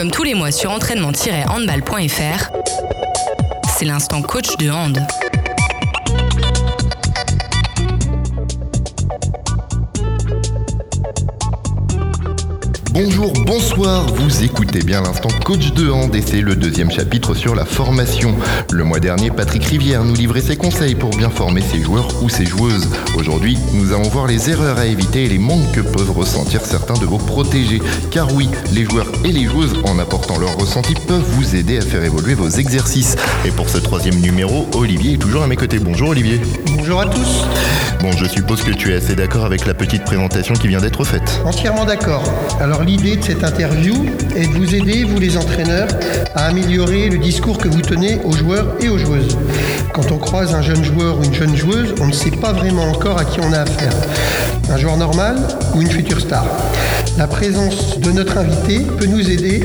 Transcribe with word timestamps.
Comme 0.00 0.10
tous 0.10 0.22
les 0.22 0.32
mois 0.32 0.50
sur 0.50 0.70
entraînement-handball.fr, 0.70 2.50
c'est 3.76 3.84
l'instant 3.84 4.22
coach 4.22 4.56
de 4.56 4.70
hand. 4.70 4.98
Bonjour, 13.02 13.32
bonsoir, 13.46 14.06
vous 14.12 14.44
écoutez 14.44 14.80
bien 14.80 15.00
l'instant 15.00 15.30
coach 15.42 15.72
de 15.72 15.88
hand 15.88 16.14
et 16.14 16.20
c'est 16.20 16.42
le 16.42 16.54
deuxième 16.54 16.90
chapitre 16.90 17.32
sur 17.32 17.54
la 17.54 17.64
formation. 17.64 18.34
Le 18.70 18.84
mois 18.84 19.00
dernier, 19.00 19.30
Patrick 19.30 19.64
Rivière 19.64 20.04
nous 20.04 20.14
livrait 20.14 20.42
ses 20.42 20.58
conseils 20.58 20.94
pour 20.94 21.08
bien 21.08 21.30
former 21.30 21.62
ses 21.62 21.80
joueurs 21.80 22.22
ou 22.22 22.28
ses 22.28 22.44
joueuses. 22.44 22.90
Aujourd'hui, 23.16 23.56
nous 23.72 23.94
allons 23.94 24.10
voir 24.10 24.26
les 24.26 24.50
erreurs 24.50 24.76
à 24.76 24.84
éviter 24.84 25.24
et 25.24 25.28
les 25.30 25.38
manques 25.38 25.72
que 25.72 25.80
peuvent 25.80 26.10
ressentir 26.10 26.66
certains 26.66 27.00
de 27.00 27.06
vos 27.06 27.16
protégés. 27.16 27.80
Car 28.10 28.34
oui, 28.34 28.50
les 28.74 28.84
joueurs 28.84 29.10
et 29.24 29.32
les 29.32 29.46
joueuses, 29.46 29.80
en 29.84 29.98
apportant 29.98 30.38
leur 30.38 30.54
ressenti, 30.58 30.92
peuvent 30.92 31.24
vous 31.24 31.56
aider 31.56 31.78
à 31.78 31.82
faire 31.82 32.04
évoluer 32.04 32.34
vos 32.34 32.50
exercices. 32.50 33.16
Et 33.46 33.50
pour 33.50 33.70
ce 33.70 33.78
troisième 33.78 34.20
numéro, 34.20 34.68
Olivier 34.74 35.14
est 35.14 35.18
toujours 35.18 35.42
à 35.42 35.46
mes 35.46 35.56
côtés. 35.56 35.78
Bonjour 35.78 36.10
Olivier. 36.10 36.38
Bonjour 36.90 37.02
à 37.02 37.14
tous. 37.14 37.44
Bon, 38.00 38.10
je 38.10 38.24
suppose 38.24 38.64
que 38.64 38.72
tu 38.72 38.90
es 38.90 38.96
assez 38.96 39.14
d'accord 39.14 39.44
avec 39.44 39.64
la 39.64 39.74
petite 39.74 40.02
présentation 40.02 40.54
qui 40.54 40.66
vient 40.66 40.80
d'être 40.80 41.04
faite. 41.04 41.40
Entièrement 41.44 41.84
d'accord. 41.84 42.24
Alors 42.60 42.82
l'idée 42.82 43.14
de 43.14 43.22
cette 43.22 43.44
interview 43.44 43.94
est 44.34 44.48
de 44.48 44.52
vous 44.54 44.74
aider, 44.74 45.04
vous 45.04 45.20
les 45.20 45.36
entraîneurs, 45.36 45.86
à 46.34 46.46
améliorer 46.46 47.08
le 47.08 47.18
discours 47.18 47.58
que 47.58 47.68
vous 47.68 47.80
tenez 47.80 48.18
aux 48.24 48.32
joueurs 48.32 48.74
et 48.80 48.88
aux 48.88 48.98
joueuses. 48.98 49.38
Quand 49.94 50.10
on 50.10 50.18
croise 50.18 50.52
un 50.52 50.62
jeune 50.62 50.82
joueur 50.82 51.20
ou 51.20 51.22
une 51.22 51.32
jeune 51.32 51.54
joueuse, 51.54 51.94
on 52.00 52.08
ne 52.08 52.12
sait 52.12 52.32
pas 52.32 52.52
vraiment 52.52 52.90
encore 52.90 53.18
à 53.18 53.24
qui 53.24 53.38
on 53.38 53.52
a 53.52 53.60
affaire. 53.60 53.92
Un 54.68 54.76
joueur 54.76 54.96
normal 54.96 55.36
ou 55.76 55.82
une 55.82 55.90
future 55.90 56.18
star. 56.18 56.44
La 57.16 57.28
présence 57.28 58.00
de 58.00 58.10
notre 58.10 58.36
invité 58.36 58.80
peut 58.80 59.06
nous 59.06 59.30
aider 59.30 59.62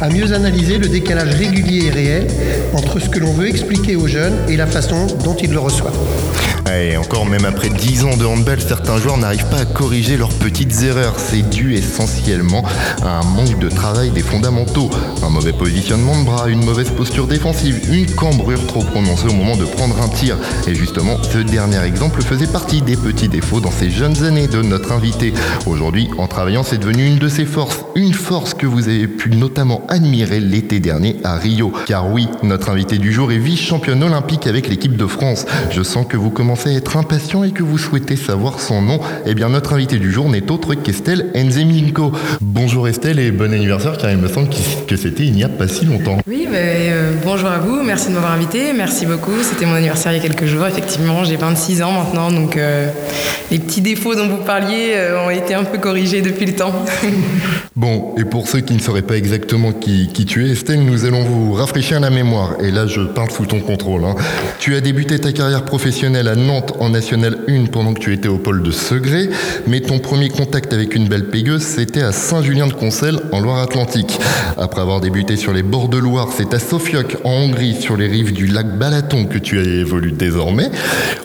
à 0.00 0.08
mieux 0.10 0.32
analyser 0.32 0.78
le 0.78 0.86
décalage 0.86 1.34
régulier 1.34 1.86
et 1.86 1.90
réel 1.90 2.28
entre 2.72 3.00
ce 3.00 3.08
que 3.08 3.18
l'on 3.18 3.32
veut 3.32 3.48
expliquer 3.48 3.96
aux 3.96 4.06
jeunes 4.06 4.36
et 4.48 4.56
la 4.56 4.68
façon 4.68 5.08
dont 5.24 5.34
ils 5.34 5.50
le 5.50 5.58
reçoivent. 5.58 5.98
Et 6.76 6.96
encore, 6.96 7.24
même 7.24 7.44
après 7.44 7.70
10 7.70 8.04
ans 8.04 8.16
de 8.16 8.26
handball, 8.26 8.60
certains 8.60 8.98
joueurs 8.98 9.16
n'arrivent 9.16 9.48
pas 9.48 9.60
à 9.60 9.64
corriger 9.64 10.16
leurs 10.16 10.32
petites 10.34 10.82
erreurs. 10.82 11.14
C'est 11.18 11.48
dû 11.48 11.74
essentiellement 11.74 12.62
à 13.02 13.20
un 13.20 13.24
manque 13.24 13.58
de 13.58 13.68
travail 13.68 14.10
des 14.10 14.22
fondamentaux. 14.22 14.90
Un 15.22 15.30
mauvais 15.30 15.52
positionnement 15.52 16.18
de 16.20 16.24
bras, 16.24 16.48
une 16.48 16.64
mauvaise 16.64 16.90
posture 16.90 17.26
défensive, 17.26 17.80
une 17.90 18.10
cambrure 18.14 18.66
trop 18.66 18.82
prononcée 18.82 19.28
au 19.28 19.32
moment 19.32 19.56
de 19.56 19.64
prendre 19.64 20.00
un 20.02 20.08
tir. 20.08 20.36
Et 20.66 20.74
justement, 20.74 21.16
ce 21.22 21.38
dernier 21.38 21.82
exemple 21.84 22.22
faisait 22.22 22.46
partie 22.46 22.82
des 22.82 22.96
petits 22.96 23.28
défauts 23.28 23.60
dans 23.60 23.70
ces 23.70 23.90
jeunes 23.90 24.22
années 24.24 24.48
de 24.48 24.60
notre 24.60 24.92
invité. 24.92 25.32
Aujourd'hui, 25.66 26.10
en 26.18 26.26
travaillant, 26.26 26.64
c'est 26.64 26.78
devenu 26.78 27.06
une 27.06 27.18
de 27.18 27.28
ses 27.28 27.46
forces. 27.46 27.84
Une 27.94 28.14
force 28.14 28.52
que 28.52 28.66
vous 28.66 28.88
avez 28.88 29.08
pu 29.08 29.30
notamment 29.30 29.82
admirer 29.88 30.40
l'été 30.40 30.80
dernier 30.80 31.16
à 31.24 31.36
Rio. 31.36 31.72
Car 31.86 32.10
oui, 32.10 32.28
notre 32.42 32.68
invité 32.68 32.98
du 32.98 33.12
jour 33.12 33.32
est 33.32 33.38
vice-championne 33.38 34.02
olympique 34.02 34.46
avec 34.46 34.68
l'équipe 34.68 34.96
de 34.96 35.06
France. 35.06 35.46
Je 35.70 35.82
sens 35.82 36.06
que 36.06 36.16
vous 36.16 36.30
commencez 36.30 36.57
à 36.66 36.72
être 36.72 36.96
impatient 36.96 37.44
et 37.44 37.50
que 37.50 37.62
vous 37.62 37.78
souhaitez 37.78 38.16
savoir 38.16 38.60
son 38.60 38.82
nom. 38.82 39.00
Eh 39.26 39.34
bien, 39.34 39.48
notre 39.48 39.72
invité 39.72 39.98
du 39.98 40.10
jour 40.10 40.28
n'est 40.28 40.50
autre 40.50 40.74
qu'Estelle 40.74 41.30
Enzeminko. 41.36 42.12
Bonjour 42.40 42.88
Estelle 42.88 43.18
et 43.18 43.30
bon 43.30 43.52
anniversaire 43.52 43.96
car 43.96 44.10
il 44.10 44.18
me 44.18 44.28
semble 44.28 44.48
que 44.86 44.96
c'était 44.96 45.24
il 45.24 45.32
n'y 45.32 45.44
a 45.44 45.48
pas 45.48 45.68
si 45.68 45.84
longtemps. 45.84 46.18
Oui, 46.26 46.48
bah, 46.50 46.56
euh, 46.56 47.12
bonjour 47.24 47.48
à 47.48 47.58
vous, 47.58 47.82
merci 47.82 48.08
de 48.08 48.14
m'avoir 48.14 48.32
invité, 48.32 48.72
merci 48.74 49.06
beaucoup. 49.06 49.32
C'était 49.42 49.66
mon 49.66 49.74
anniversaire 49.74 50.12
il 50.12 50.16
y 50.16 50.18
a 50.18 50.22
quelques 50.22 50.46
jours, 50.46 50.66
effectivement, 50.66 51.24
j'ai 51.24 51.36
26 51.36 51.82
ans 51.82 51.92
maintenant, 51.92 52.30
donc 52.30 52.56
euh, 52.56 52.90
les 53.50 53.58
petits 53.58 53.80
défauts 53.80 54.14
dont 54.14 54.28
vous 54.28 54.44
parliez 54.44 54.92
euh, 54.94 55.26
ont 55.26 55.30
été 55.30 55.54
un 55.54 55.64
peu 55.64 55.78
corrigés 55.78 56.22
depuis 56.22 56.46
le 56.46 56.54
temps. 56.54 56.72
bon, 57.76 58.14
et 58.18 58.24
pour 58.24 58.48
ceux 58.48 58.60
qui 58.60 58.74
ne 58.74 58.80
sauraient 58.80 59.02
pas 59.02 59.16
exactement 59.16 59.72
qui, 59.72 60.08
qui, 60.12 60.26
tu 60.26 60.46
es, 60.46 60.52
Estelle, 60.52 60.84
nous 60.84 61.04
allons 61.04 61.24
vous 61.24 61.52
rafraîchir 61.52 62.00
la 62.00 62.10
mémoire. 62.10 62.56
Et 62.60 62.70
là, 62.70 62.86
je 62.86 63.00
parle 63.00 63.30
sous 63.30 63.46
ton 63.46 63.60
contrôle. 63.60 64.04
Hein. 64.04 64.14
Tu 64.58 64.74
as 64.74 64.80
débuté 64.80 65.18
ta 65.18 65.32
carrière 65.32 65.64
professionnelle 65.64 66.28
à 66.28 66.34
Nantes 66.48 66.72
en 66.80 66.88
National 66.88 67.36
1 67.46 67.66
pendant 67.66 67.92
que 67.92 68.00
tu 68.00 68.14
étais 68.14 68.26
au 68.26 68.38
pôle 68.38 68.62
de 68.62 68.70
Segré, 68.70 69.28
mais 69.66 69.80
ton 69.80 69.98
premier 69.98 70.30
contact 70.30 70.72
avec 70.72 70.94
une 70.94 71.06
belle 71.06 71.26
pégueuse, 71.26 71.60
c'était 71.60 72.00
à 72.00 72.10
Saint-Julien-de-Concelles 72.10 73.20
en 73.32 73.40
Loire-Atlantique. 73.40 74.18
Après 74.56 74.80
avoir 74.80 75.02
débuté 75.02 75.36
sur 75.36 75.52
les 75.52 75.62
bords 75.62 75.90
de 75.90 75.98
Loire, 75.98 76.30
c'est 76.34 76.54
à 76.54 76.58
Sofioc 76.58 77.18
en 77.24 77.32
Hongrie, 77.32 77.74
sur 77.78 77.98
les 77.98 78.06
rives 78.06 78.32
du 78.32 78.46
lac 78.46 78.78
Balaton, 78.78 79.26
que 79.26 79.36
tu 79.36 79.58
as 79.58 79.62
évolué 79.62 80.10
désormais. 80.10 80.70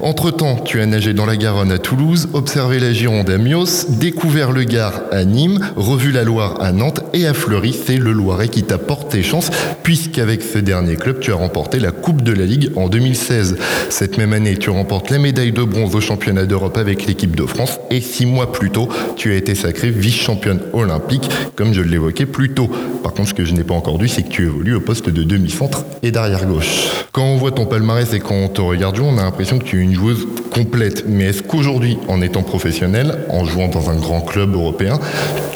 Entre-temps, 0.01 0.57
tu 0.57 0.81
as 0.81 0.85
nagé 0.85 1.13
dans 1.13 1.25
la 1.25 1.38
Garonne 1.38 1.72
à 1.72 1.78
Toulouse, 1.78 2.28
observé 2.33 2.81
la 2.81 2.91
Gironde 2.91 3.29
à 3.29 3.38
Mios, 3.38 3.85
découvert 3.91 4.51
le 4.51 4.66
Gard 4.66 5.03
à 5.13 5.23
Nîmes, 5.23 5.59
revu 5.78 6.12
la 6.12 6.25
Loire 6.25 6.57
à 6.59 6.73
Nantes 6.73 7.00
et 7.13 7.28
à 7.28 7.33
Fleury, 7.33 7.73
c'est 7.73 7.95
le 7.95 8.12
Loiret 8.12 8.50
qui 8.50 8.63
t'apporte 8.63 9.12
tes 9.12 9.23
chances, 9.23 9.51
puisqu'avec 9.83 10.41
ce 10.41 10.57
dernier 10.57 10.97
club, 10.97 11.22
tu 11.22 11.31
as 11.31 11.35
remporté 11.35 11.79
la 11.79 11.91
Coupe 11.91 12.23
de 12.23 12.33
la 12.33 12.45
Ligue 12.45 12.72
en 12.75 12.89
2016. 12.89 13.56
Cette 13.89 14.17
même 14.17 14.33
année, 14.33 14.57
tu 14.57 14.69
remportes 14.69 15.12
médaille 15.18 15.51
de 15.51 15.63
bronze 15.63 15.96
au 15.96 16.01
championnat 16.01 16.46
d'Europe 16.46 16.78
avec 16.78 17.06
l'équipe 17.06 17.35
de 17.35 17.46
France 17.46 17.79
et 17.90 18.01
six 18.01 18.25
mois 18.25 18.51
plus 18.51 18.72
tôt, 18.72 18.90
tu 19.16 19.31
as 19.31 19.35
été 19.35 19.56
sacrée 19.56 19.90
vice-championne 19.90 20.62
olympique, 20.74 21.29
comme 21.56 21.74
je 21.74 21.81
l'évoquais 21.81 22.25
plus 22.25 22.53
tôt. 22.53 22.69
Par 23.03 23.13
contre, 23.13 23.29
ce 23.29 23.34
que 23.34 23.46
je 23.46 23.53
n'ai 23.53 23.63
pas 23.63 23.74
encore 23.74 23.97
dit, 23.97 24.09
c'est 24.09 24.24
que 24.24 24.29
tu 24.29 24.44
évolues 24.44 24.75
au 24.75 24.81
poste 24.81 25.09
de 25.09 25.24
demi-centre 25.24 25.85
et 26.01 26.12
d'arrière-gauche. 26.12 26.90
Quand 27.12 27.25
on 27.25 27.38
voit 27.38 27.51
ton 27.51 27.66
palmarès 27.66 28.13
et 28.13 28.19
quand 28.19 28.35
on 28.35 28.47
te 28.47 28.62
regarde 28.62 28.96
jouer, 28.96 29.07
on 29.09 29.18
a 29.18 29.24
l'impression 29.24 29.59
que 29.59 29.63
tu 29.63 29.79
es 29.79 29.81
une 29.81 29.94
joueuse 29.94 30.28
complète. 30.53 31.05
Mais 31.07 31.25
est-ce 31.25 31.43
qu'aujourd'hui, 31.43 31.97
en 32.07 32.21
étant 32.21 32.43
professionnel, 32.43 33.25
en 33.29 33.43
jouant 33.45 33.67
dans 33.67 33.89
un 33.89 33.95
grand 33.95 34.21
club 34.21 34.53
européen, 34.53 34.99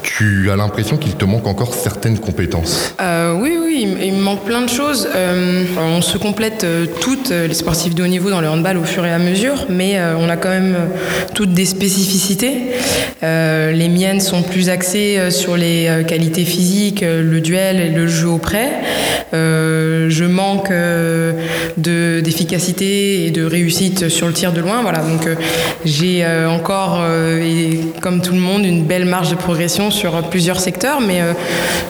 tu 0.03 0.49
as 0.51 0.55
l'impression 0.55 0.97
qu'il 0.97 1.13
te 1.13 1.25
manque 1.25 1.47
encore 1.47 1.73
certaines 1.73 2.17
compétences? 2.17 2.95
Euh, 2.99 3.33
Oui, 3.39 3.57
oui, 3.61 3.87
il, 4.01 4.13
me 4.13 4.21
manque 4.21 4.43
plein 4.43 4.61
de 4.61 4.69
choses. 4.69 5.07
Euh, 5.15 5.63
on 5.77 6.01
se 6.01 6.17
complète 6.17 6.63
euh, 6.63 6.85
toutes, 7.01 7.29
les 7.29 7.53
sportifs 7.53 7.93
de 7.93 8.03
haut 8.03 8.07
niveau, 8.07 8.29
dans 8.29 8.41
le 8.41 8.49
handball 8.49 8.77
au 8.77 8.83
fur 8.83 9.05
et 9.05 9.11
à 9.11 9.19
mesure, 9.19 9.67
mais 9.69 9.99
on 10.19 10.27
a 10.29 10.37
quand 10.37 10.49
même 10.49 10.75
toutes 11.33 11.53
des 11.53 11.65
spécificités. 11.65 12.53
Les 13.21 13.89
miennes 13.89 14.21
sont 14.21 14.41
plus 14.41 14.69
axées 14.69 15.29
sur 15.31 15.57
les 15.57 16.03
qualités 16.07 16.45
physiques, 16.45 17.01
le 17.01 17.39
duel 17.41 17.79
et 17.79 17.89
le 17.89 18.07
jeu 18.07 18.27
au 18.27 18.37
prêt. 18.37 18.69
je 19.33 20.25
manque 20.25 20.71
d'efficacité 21.77 23.25
et 23.25 23.31
de 23.31 23.43
réussite 23.43 24.09
sur 24.09 24.27
le 24.27 24.33
tir 24.33 24.53
de 24.53 24.61
loin. 24.61 24.81
Voilà, 24.87 24.99
donc 24.99 25.27
j'ai 25.83 26.25
encore, 26.47 27.01
et 27.41 27.81
comme 28.01 28.21
tout 28.21 28.31
le 28.31 28.39
monde, 28.39 28.63
une 28.63 28.85
belle 28.85 29.03
marge 29.03 29.29
de 29.31 29.35
progression 29.35 29.91
sur 29.91 30.13
plusieurs 30.29 30.61
secteurs, 30.61 31.01
mais 31.01 31.21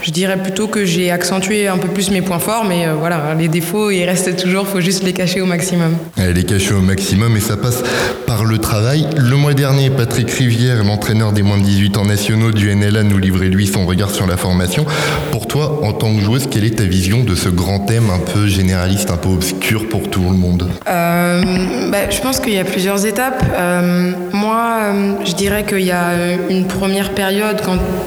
je 0.02 0.09
dirais 0.09 0.41
plutôt 0.41 0.68
que 0.68 0.84
j'ai 0.84 1.12
accentué 1.12 1.68
un 1.68 1.78
peu 1.78 1.90
plus 1.90 2.09
mes 2.09 2.24
points 2.24 2.40
forts, 2.40 2.66
mais 2.66 2.88
voilà, 3.00 3.36
les 3.38 3.50
défauts, 3.50 3.91
ils 3.91 4.03
restent 4.03 4.36
toujours, 4.36 4.66
il 4.68 4.72
faut 4.72 4.81
juste 4.81 5.03
les 5.03 5.13
cacher 5.13 5.41
au 5.41 5.46
maximum. 5.46 5.96
Les 6.18 6.44
cacher 6.44 6.74
au 6.74 6.81
maximum 6.81 7.38
et 7.38 7.40
ça 7.40 7.56
passe 7.56 7.84
par 8.25 8.46
le 8.46 8.57
travail. 8.57 9.06
Le 9.16 9.36
mois 9.36 9.53
dernier, 9.53 9.91
Patrick 9.91 10.31
Rivière, 10.31 10.84
l'entraîneur 10.84 11.34
des 11.34 11.44
moins 11.44 11.59
de 11.59 11.63
18 11.63 11.97
ans 11.97 12.06
nationaux 12.06 12.52
du 12.52 12.74
NLA, 12.74 13.03
nous 13.03 13.19
livrait 13.19 13.50
lui 13.50 13.68
son 13.68 13.86
regard 13.86 14.09
sur 14.09 14.25
la 14.25 14.38
formation. 14.38 14.88
Pour 15.31 15.46
toi, 15.46 15.81
en 15.84 15.94
tant 15.94 16.16
que 16.16 16.22
joueuse, 16.22 16.47
quelle 16.50 16.63
est 16.66 16.78
ta 16.78 16.84
vision 16.84 17.24
de 17.24 17.36
ce 17.36 17.50
grand 17.50 17.81
thème 17.81 18.09
un 18.09 18.19
peu 18.34 18.47
généraliste, 18.47 19.12
un 19.12 19.18
peu 19.18 19.30
obscur 19.30 19.88
pour 19.88 20.09
tout 20.09 20.24
le 20.24 20.36
monde? 20.38 20.68
Euh, 20.90 21.44
bah, 21.91 22.09
Je 22.09 22.22
pense 22.22 22.40
qu'il 22.40 22.53
y 22.53 22.59
a 22.59 22.63
plusieurs 22.63 22.87
étapes. 22.96 23.44
Euh, 23.53 24.14
moi, 24.31 24.78
euh, 24.80 25.14
je 25.25 25.34
dirais 25.34 25.66
qu'il 25.66 25.81
y 25.81 25.92
a 25.92 26.14
une 26.50 26.68
première 26.68 27.12
période, 27.12 27.62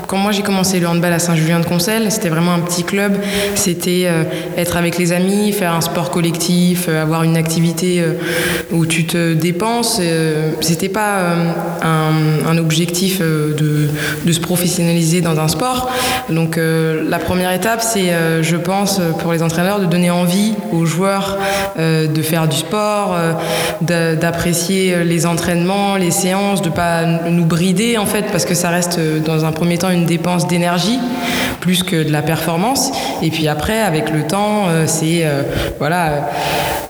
quand, 0.06 0.16
moi 0.16 0.32
j'ai 0.32 0.42
commencé 0.42 0.80
le 0.80 0.86
handball 0.86 1.12
à 1.12 1.18
Saint-Julien-de-Concelles, 1.18 2.10
c'était 2.10 2.28
vraiment 2.28 2.52
un 2.52 2.60
petit 2.60 2.84
club, 2.84 3.16
c'était 3.54 4.04
euh, 4.06 4.24
être 4.56 4.76
avec 4.76 4.98
les 4.98 5.12
amis, 5.12 5.52
faire 5.52 5.74
un 5.74 5.80
sport 5.80 6.10
collectif, 6.10 6.86
euh, 6.88 7.02
avoir 7.02 7.22
une 7.24 7.36
activité 7.36 8.02
où 8.70 8.86
tu 8.86 9.06
te 9.06 9.34
dépenses. 9.34 10.00
C'était 10.60 10.88
pas 10.88 11.34
un, 11.82 12.58
objectif 12.58 13.20
de, 13.20 13.88
se 14.30 14.41
professionnaliser 14.41 15.20
dans 15.20 15.38
un 15.41 15.48
sport. 15.48 15.91
Donc 16.28 16.58
la 16.58 17.18
première 17.18 17.53
étape, 17.53 17.80
c'est, 17.82 18.12
je 18.42 18.56
pense, 18.56 19.00
pour 19.18 19.32
les 19.32 19.42
entraîneurs, 19.42 19.80
de 19.80 19.86
donner 19.86 20.10
envie 20.10 20.54
aux 20.72 20.84
joueurs 20.84 21.38
de 21.78 22.22
faire 22.22 22.48
du 22.48 22.56
sport, 22.56 23.16
d'apprécier 23.80 24.69
les 24.70 25.26
entraînements, 25.26 25.96
les 25.96 26.10
séances, 26.10 26.62
de 26.62 26.70
pas 26.70 27.04
nous 27.04 27.44
brider 27.44 27.98
en 27.98 28.06
fait, 28.06 28.26
parce 28.32 28.44
que 28.44 28.54
ça 28.54 28.70
reste 28.70 28.98
dans 29.24 29.44
un 29.44 29.52
premier 29.52 29.78
temps 29.78 29.90
une 29.90 30.06
dépense 30.06 30.46
d'énergie 30.46 30.98
plus 31.60 31.82
que 31.82 32.02
de 32.02 32.10
la 32.10 32.22
performance. 32.22 32.90
Et 33.22 33.30
puis 33.30 33.48
après, 33.48 33.80
avec 33.80 34.10
le 34.10 34.26
temps, 34.26 34.66
c'est 34.86 35.24
voilà 35.78 36.30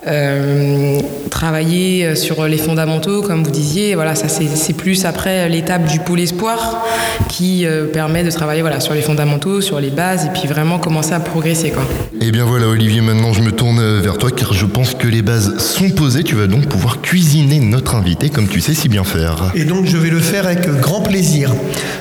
euh, 0.06 0.98
travailler 1.30 2.16
sur 2.16 2.46
les 2.46 2.56
fondamentaux, 2.56 3.20
comme 3.20 3.44
vous 3.44 3.50
disiez. 3.50 3.94
Voilà, 3.94 4.14
ça 4.14 4.28
c'est 4.28 4.72
plus 4.72 5.04
après 5.04 5.48
l'étape 5.48 5.84
du 5.84 5.98
pôle 5.98 6.20
espoir 6.20 6.84
qui 7.28 7.66
euh, 7.66 7.86
permet 7.86 8.24
de 8.24 8.30
travailler 8.30 8.62
voilà 8.62 8.80
sur 8.80 8.94
les 8.94 9.02
fondamentaux, 9.02 9.60
sur 9.60 9.78
les 9.78 9.90
bases, 9.90 10.24
et 10.24 10.30
puis 10.30 10.48
vraiment 10.48 10.78
commencer 10.78 11.12
à 11.12 11.20
progresser 11.20 11.70
quoi. 11.70 11.82
Et 12.20 12.26
eh 12.28 12.32
bien 12.32 12.44
voilà 12.44 12.66
Olivier, 12.66 13.02
maintenant 13.02 13.32
je 13.32 13.42
me 13.42 13.52
tourne 13.52 14.00
vers 14.00 14.16
toi 14.16 14.30
car 14.30 14.54
je 14.54 14.64
pense 14.64 14.94
que 14.94 15.06
les 15.06 15.22
bases 15.22 15.58
sont 15.58 15.90
posées. 15.90 16.24
Tu 16.24 16.34
vas 16.34 16.46
donc 16.46 16.66
pouvoir 16.66 17.02
cuisiner 17.02 17.60
notre 17.70 17.94
invité 17.94 18.28
comme 18.28 18.48
tu 18.48 18.60
sais 18.60 18.74
si 18.74 18.88
bien 18.88 19.04
faire. 19.04 19.52
Et 19.54 19.64
donc 19.64 19.86
je 19.86 19.96
vais 19.96 20.10
le 20.10 20.20
faire 20.20 20.46
avec 20.46 20.68
grand 20.80 21.00
plaisir. 21.00 21.52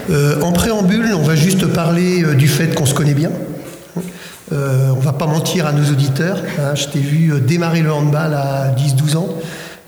Euh, 0.09 0.41
en 0.41 0.51
préambule, 0.51 1.13
on 1.15 1.23
va 1.23 1.35
juste 1.35 1.65
parler 1.67 2.23
du 2.35 2.47
fait 2.47 2.75
qu'on 2.75 2.85
se 2.85 2.93
connaît 2.93 3.13
bien. 3.13 3.31
Euh, 4.51 4.89
on 4.97 4.99
va 4.99 5.13
pas 5.13 5.27
mentir 5.27 5.67
à 5.67 5.73
nos 5.73 5.91
auditeurs. 5.91 6.41
hein, 6.59 6.73
je 6.73 6.87
t'ai 6.87 6.99
vu 6.99 7.31
euh, 7.31 7.39
démarrer 7.39 7.81
le 7.81 7.93
handball 7.93 8.33
à 8.33 8.73
10-12 8.75 9.17
ans 9.17 9.29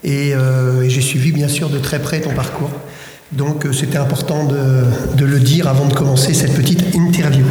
et, 0.04 0.34
euh, 0.36 0.88
j'ai 0.88 1.02
suivi 1.02 1.32
bien 1.32 1.48
sûr 1.48 1.70
de 1.70 1.80
très 1.80 2.00
près 2.00 2.22
ton 2.22 2.32
parcours. 2.32 2.70
Donc 3.32 3.66
euh, 3.66 3.72
c'était 3.72 3.98
important 3.98 4.46
de, 4.46 5.26
le 5.26 5.40
dire 5.40 5.68
avant 5.68 5.86
de 5.86 5.94
commencer 5.94 6.34
cette 6.34 6.54
petite 6.54 6.94
interview. 6.94 7.46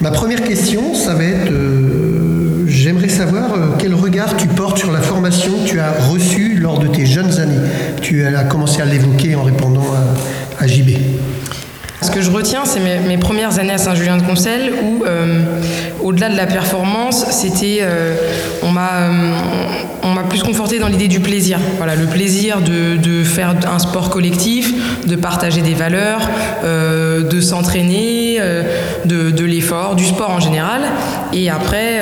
Ma 0.00 0.10
première 0.10 0.42
question, 0.42 0.94
ça 0.94 1.14
va 1.14 1.24
être, 1.24 1.50
euh, 1.50 2.64
j'aimerais 2.66 3.08
savoir 3.08 3.54
euh, 3.54 3.68
quel 3.78 3.94
regard 3.94 4.36
tu 4.36 4.46
portes 4.48 4.78
sur 4.78 4.92
la 4.92 5.00
formation 5.00 5.52
que 5.64 5.68
tu 5.68 5.80
as 5.80 5.92
reçue 6.10 6.45
lors 6.66 6.80
de 6.80 6.88
tes 6.88 7.06
jeunes 7.06 7.38
années. 7.38 7.60
Tu 8.02 8.26
as 8.26 8.42
commencé 8.42 8.82
à 8.82 8.84
l'évoquer 8.84 9.36
en 9.36 9.44
répondant 9.44 9.86
à, 10.58 10.66
JB. 10.66 10.96
Ce 12.02 12.10
que 12.10 12.20
je 12.20 12.28
retiens, 12.28 12.64
c'est 12.64 12.80
mes, 12.80 13.18
premières 13.18 13.60
années 13.60 13.74
à 13.74 13.78
Saint-Julien-de-Concel 13.78 14.72
où, 14.82 15.04
euh, 15.04 15.44
au-delà 16.02 16.28
de 16.28 16.36
la 16.36 16.46
performance, 16.46 17.24
c'était, 17.30 17.78
euh, 17.82 18.16
on 18.64 18.72
m'a, 18.72 18.90
euh, 18.94 19.10
on 20.02 20.08
m'a 20.08 20.24
plus 20.24 20.42
conforté 20.42 20.80
dans 20.80 20.88
l'idée 20.88 21.06
du 21.06 21.20
plaisir. 21.20 21.60
Voilà, 21.76 21.94
le 21.94 22.06
plaisir 22.06 22.60
de, 22.60 22.96
de 22.96 23.22
faire 23.22 23.54
un 23.72 23.78
sport 23.78 24.10
collectif, 24.10 24.74
de 25.06 25.14
partager 25.14 25.62
des 25.62 25.74
valeurs, 25.74 26.28
de 26.64 27.40
s'entraîner, 27.40 28.40
de, 29.04 29.30
de 29.30 29.44
l'effort, 29.44 29.94
du 29.94 30.04
sport 30.04 30.30
en 30.30 30.40
général. 30.40 30.82
Et 31.32 31.48
après. 31.48 32.00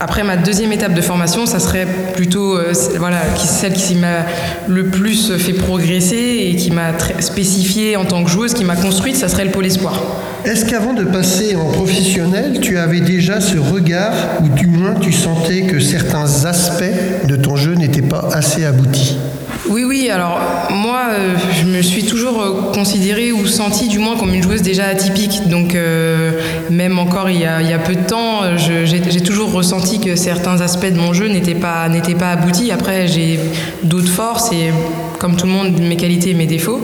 Après 0.00 0.24
ma 0.24 0.36
deuxième 0.36 0.72
étape 0.72 0.94
de 0.94 1.00
formation, 1.00 1.46
ça 1.46 1.58
serait 1.58 1.86
plutôt 2.14 2.56
euh, 2.56 2.72
voilà, 2.98 3.18
celle 3.36 3.72
qui 3.72 3.94
m'a 3.94 4.26
le 4.68 4.86
plus 4.86 5.36
fait 5.36 5.52
progresser 5.52 6.48
et 6.50 6.56
qui 6.56 6.70
m'a 6.70 6.92
spécifié 7.20 7.96
en 7.96 8.04
tant 8.04 8.24
que 8.24 8.30
joueuse, 8.30 8.54
qui 8.54 8.64
m'a 8.64 8.76
construite, 8.76 9.16
ça 9.16 9.28
serait 9.28 9.44
le 9.44 9.50
pôle 9.50 9.66
espoir. 9.66 10.02
Est-ce 10.44 10.64
qu'avant 10.64 10.92
de 10.92 11.04
passer 11.04 11.56
en 11.56 11.66
professionnel, 11.66 12.60
tu 12.60 12.78
avais 12.78 13.00
déjà 13.00 13.40
ce 13.40 13.58
regard, 13.58 14.12
ou 14.42 14.48
du 14.48 14.66
moins 14.66 14.94
tu 14.94 15.12
sentais 15.12 15.62
que 15.62 15.80
certains 15.80 16.44
aspects 16.44 16.84
de 17.24 17.36
ton 17.36 17.56
jeu 17.56 17.74
n'étaient 17.74 18.02
pas 18.02 18.28
assez 18.32 18.64
aboutis? 18.64 19.18
Oui, 19.68 19.82
oui, 19.84 20.10
alors 20.10 20.38
moi, 20.70 21.08
euh, 21.10 21.34
je 21.60 21.66
me 21.66 21.82
suis 21.82 22.04
toujours 22.04 22.40
euh, 22.40 22.72
considérée 22.72 23.32
ou 23.32 23.46
sentie 23.46 23.88
du 23.88 23.98
moins 23.98 24.16
comme 24.16 24.32
une 24.32 24.42
joueuse 24.42 24.62
déjà 24.62 24.86
atypique. 24.86 25.48
Donc, 25.48 25.74
euh, 25.74 26.32
même 26.70 26.98
encore 26.98 27.28
il 27.30 27.40
y, 27.40 27.44
a, 27.44 27.60
il 27.60 27.68
y 27.68 27.72
a 27.72 27.78
peu 27.78 27.96
de 27.96 28.04
temps, 28.04 28.42
j'ai 28.56 29.20
toujours 29.22 29.52
ressenti 29.52 30.00
que 30.00 30.14
certains 30.14 30.60
aspects 30.60 30.90
de 30.92 30.98
mon 30.98 31.12
jeu 31.12 31.26
n'étaient 31.28 31.54
pas, 31.54 31.88
n'étaient 31.88 32.14
pas 32.14 32.30
aboutis. 32.30 32.70
Après, 32.70 33.08
j'ai 33.08 33.40
d'autres 33.82 34.08
forces 34.10 34.52
et, 34.52 34.70
comme 35.18 35.36
tout 35.36 35.46
le 35.46 35.52
monde, 35.52 35.80
mes 35.80 35.96
qualités 35.96 36.30
et 36.30 36.34
mes 36.34 36.46
défauts. 36.46 36.80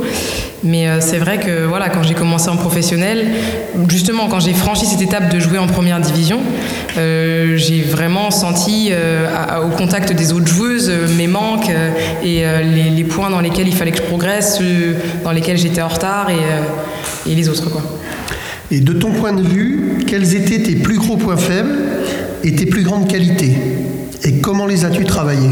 Mais 0.65 0.87
euh, 0.87 1.01
c'est 1.01 1.19
vrai 1.19 1.39
que 1.39 1.65
voilà, 1.67 1.89
quand 1.89 2.03
j'ai 2.03 2.15
commencé 2.15 2.49
en 2.49 2.57
professionnel, 2.57 3.27
justement 3.89 4.29
quand 4.29 4.41
j'ai 4.41 4.53
franchi 4.53 4.87
cette 4.87 5.03
étape 5.03 5.33
de 5.33 5.41
jouer 5.41 5.59
en 5.59 5.67
première 5.67 6.01
division, 6.01 6.41
euh, 6.97 7.57
j'ai 7.57 7.81
vraiment 7.81 8.31
senti 8.31 8.91
euh, 8.93 9.27
au 9.65 9.71
contact 9.77 10.13
des 10.13 10.33
autres 10.33 10.47
joueuses 10.47 10.93
mes 11.17 11.27
manques 11.27 11.71
et 12.23 12.45
les, 12.63 13.05
points 13.05 13.31
dans 13.31 13.41
lesquels 13.41 13.67
il 13.67 13.75
fallait 13.75 13.91
que 13.91 13.99
je 13.99 14.03
progresse, 14.03 14.59
ceux 14.59 14.97
dans 15.25 15.33
lesquels 15.33 15.59
j'étais 15.59 15.83
en 15.83 15.89
retard 15.89 16.31
et, 16.31 17.31
et 17.31 17.35
les 17.35 17.49
autres. 17.49 17.69
Quoi. 17.69 17.83
Et 18.71 18.81
de 18.81 18.93
ton 18.93 19.13
point 19.13 19.33
de 19.33 19.43
vue, 19.43 19.99
quels 20.07 20.35
étaient 20.35 20.63
tes 20.63 20.77
plus 20.77 20.99
gros 20.99 21.17
points 21.17 21.37
faibles 21.37 21.75
et 22.45 22.55
tes 22.55 22.67
plus 22.67 22.85
grandes 22.85 23.09
qualités? 23.09 23.53
Et 24.25 24.35
comment 24.35 24.67
les 24.67 24.85
as-tu 24.85 25.05
travaillés? 25.05 25.51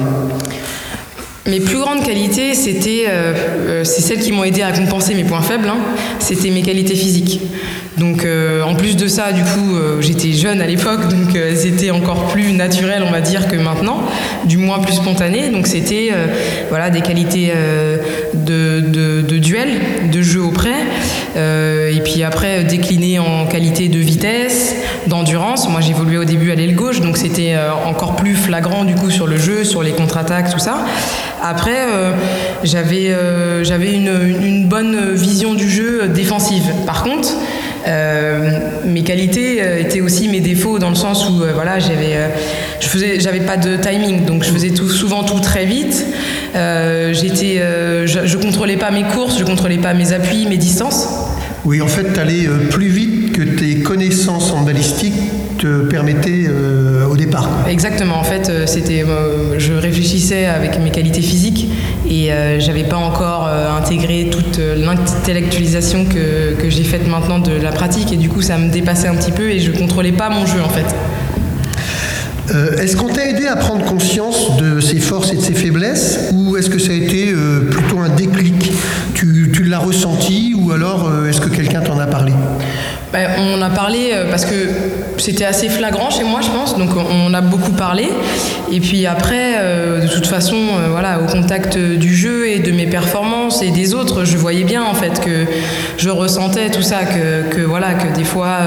Mes 1.46 1.60
plus 1.60 1.78
grandes 1.78 2.04
qualités, 2.04 2.54
c'était, 2.54 3.06
euh, 3.08 3.32
euh, 3.66 3.84
c'est 3.84 4.02
celles 4.02 4.20
qui 4.20 4.30
m'ont 4.30 4.44
aidé 4.44 4.60
à 4.62 4.72
compenser 4.72 5.14
mes 5.14 5.24
points 5.24 5.40
faibles. 5.40 5.68
hein. 5.68 5.78
C'était 6.18 6.50
mes 6.50 6.60
qualités 6.60 6.94
physiques. 6.94 7.40
Donc, 7.96 8.24
euh, 8.24 8.62
en 8.62 8.74
plus 8.74 8.96
de 8.96 9.08
ça, 9.08 9.32
du 9.32 9.42
coup, 9.42 9.74
euh, 9.74 10.00
j'étais 10.00 10.32
jeune 10.32 10.60
à 10.60 10.66
l'époque, 10.66 11.08
donc 11.08 11.34
euh, 11.34 11.50
elles 11.50 11.66
étaient 11.66 11.90
encore 11.90 12.28
plus 12.28 12.52
naturelles, 12.52 13.02
on 13.06 13.10
va 13.10 13.20
dire, 13.20 13.48
que 13.48 13.56
maintenant, 13.56 14.02
du 14.44 14.58
moins 14.58 14.78
plus 14.80 14.94
spontanées. 14.94 15.48
Donc, 15.48 15.66
c'était, 15.66 16.10
euh, 16.12 16.26
voilà, 16.68 16.90
des 16.90 17.00
qualités 17.00 17.52
de, 18.34 18.80
de, 18.80 19.22
de 19.22 19.38
duel, 19.38 19.68
de 20.12 20.22
jeu 20.22 20.42
au 20.42 20.52
euh, 21.36 21.90
et 21.90 22.00
puis 22.00 22.22
après 22.22 22.64
décliné 22.64 23.18
en 23.18 23.46
qualité 23.46 23.88
de 23.88 23.98
vitesse, 23.98 24.74
d'endurance. 25.06 25.68
Moi, 25.68 25.80
j'évoluais 25.80 26.18
au 26.18 26.24
début 26.24 26.50
à 26.52 26.54
l'aile 26.54 26.74
gauche, 26.74 27.00
donc 27.00 27.16
c'était 27.16 27.54
encore 27.86 28.16
plus 28.16 28.34
flagrant 28.34 28.84
du 28.84 28.94
coup 28.94 29.10
sur 29.10 29.26
le 29.26 29.38
jeu, 29.38 29.64
sur 29.64 29.82
les 29.82 29.92
contre-attaques, 29.92 30.52
tout 30.52 30.58
ça. 30.58 30.84
Après, 31.42 31.86
euh, 31.88 32.12
j'avais 32.62 33.10
euh, 33.10 33.64
une, 33.64 34.66
bonne 34.66 35.14
vision 35.14 35.54
du 35.54 35.68
jeu 35.68 36.08
défensive. 36.08 36.64
Par 36.86 37.02
contre, 37.02 37.30
euh, 37.86 38.58
mes 38.84 39.02
qualités 39.02 39.62
euh, 39.62 39.80
étaient 39.80 40.00
aussi 40.02 40.28
mes 40.28 40.40
défauts 40.40 40.78
dans 40.78 40.90
le 40.90 40.94
sens 40.94 41.28
où 41.30 41.42
euh, 41.42 41.52
voilà 41.54 41.78
j'avais 41.78 42.14
euh, 42.14 42.28
je 42.80 43.38
pas 43.46 43.56
de 43.56 43.76
timing. 43.76 44.26
Donc 44.26 44.44
je 44.44 44.50
faisais 44.50 44.70
tout, 44.70 44.88
souvent 44.88 45.24
tout 45.24 45.40
très 45.40 45.64
vite. 45.64 46.06
Euh, 46.54 47.14
euh, 47.14 48.06
je, 48.06 48.26
je 48.26 48.36
contrôlais 48.36 48.76
pas 48.76 48.90
mes 48.90 49.04
courses 49.04 49.38
je 49.38 49.44
contrôlais 49.44 49.78
pas 49.78 49.94
mes 49.94 50.12
appuis 50.12 50.46
mes 50.46 50.58
distances. 50.58 51.08
Oui, 51.64 51.82
en 51.82 51.86
fait, 51.86 52.14
tu 52.14 52.20
allais 52.20 52.48
plus 52.70 52.88
vite 52.88 53.32
que 53.32 53.42
tes 53.42 53.80
connaissances 53.80 54.50
en 54.50 54.62
balistique 54.62 55.14
te 55.60 55.82
permettaient 55.82 56.46
euh, 56.48 57.06
au 57.06 57.16
départ. 57.16 57.48
Exactement. 57.68 58.16
En 58.16 58.24
fait, 58.24 58.48
euh, 58.48 58.66
c'était, 58.66 59.04
euh, 59.06 59.58
je 59.58 59.74
réfléchissais 59.74 60.46
avec 60.46 60.78
mes 60.80 60.90
qualités 60.90 61.20
physiques 61.20 61.68
et 62.08 62.30
j'avais 62.58 62.84
pas 62.84 62.96
encore 62.96 63.46
intégré 63.46 64.28
toute 64.30 64.58
l'intellectualisation 64.58 66.04
que, 66.04 66.54
que 66.60 66.70
j'ai 66.70 66.82
faite 66.82 67.06
maintenant 67.06 67.38
de 67.38 67.52
la 67.52 67.70
pratique 67.70 68.12
et 68.12 68.16
du 68.16 68.28
coup, 68.28 68.42
ça 68.42 68.58
me 68.58 68.70
dépassait 68.70 69.08
un 69.08 69.14
petit 69.14 69.32
peu 69.32 69.50
et 69.50 69.60
je 69.60 69.70
contrôlais 69.70 70.12
pas 70.12 70.28
mon 70.28 70.44
jeu 70.44 70.60
en 70.60 70.68
fait. 70.68 70.86
Euh, 72.52 72.76
est-ce 72.78 72.96
qu'on 72.96 73.08
t'a 73.08 73.28
aidé 73.28 73.46
à 73.46 73.54
prendre 73.54 73.84
conscience 73.84 74.56
de 74.56 74.80
ses 74.80 74.98
forces 74.98 75.32
et 75.32 75.36
de 75.36 75.40
ses 75.40 75.54
faiblesses 75.54 76.30
ou 76.32 76.56
est-ce 76.56 76.68
que 76.68 76.80
ça 76.80 76.90
a 76.90 76.94
été 76.94 77.32
euh, 77.32 77.60
plutôt 77.70 78.00
un 78.00 78.08
déclic? 78.08 78.72
Tu, 79.14 79.50
tu 79.52 79.62
l'as 79.64 79.78
ressenti 79.78 80.54
ou 80.58 80.72
alors 80.72 81.08
euh, 81.08 81.28
est-ce 81.28 81.40
que 81.40 81.48
quelqu'un 81.48 81.80
t'en 81.80 81.98
a 81.98 82.06
parlé? 82.06 82.32
Ben, 83.12 83.28
on 83.38 83.60
a 83.60 83.70
parlé 83.70 84.10
euh, 84.12 84.30
parce 84.30 84.44
que 84.44 84.54
c'était 85.18 85.44
assez 85.44 85.68
flagrant 85.68 86.10
chez 86.10 86.22
moi, 86.22 86.40
je 86.42 86.48
pense. 86.50 86.78
Donc 86.78 86.90
on 86.96 87.34
a 87.34 87.40
beaucoup 87.40 87.72
parlé. 87.72 88.08
Et 88.72 88.78
puis 88.78 89.04
après, 89.06 89.54
euh, 89.58 90.00
de 90.00 90.06
toute 90.06 90.26
façon, 90.26 90.54
euh, 90.56 90.88
voilà, 90.90 91.18
au 91.20 91.26
contact 91.26 91.76
du 91.76 92.14
jeu 92.14 92.48
et 92.48 92.60
de 92.60 92.70
mes 92.70 92.86
performances 92.86 93.62
et 93.62 93.70
des 93.70 93.94
autres, 93.94 94.24
je 94.24 94.36
voyais 94.36 94.62
bien 94.64 94.84
en 94.84 94.94
fait 94.94 95.20
que 95.20 95.44
je 95.98 96.08
ressentais 96.08 96.70
tout 96.70 96.82
ça, 96.82 96.98
que, 97.04 97.60
voilà, 97.62 97.94
que 97.94 98.14
des 98.16 98.24
fois. 98.24 98.58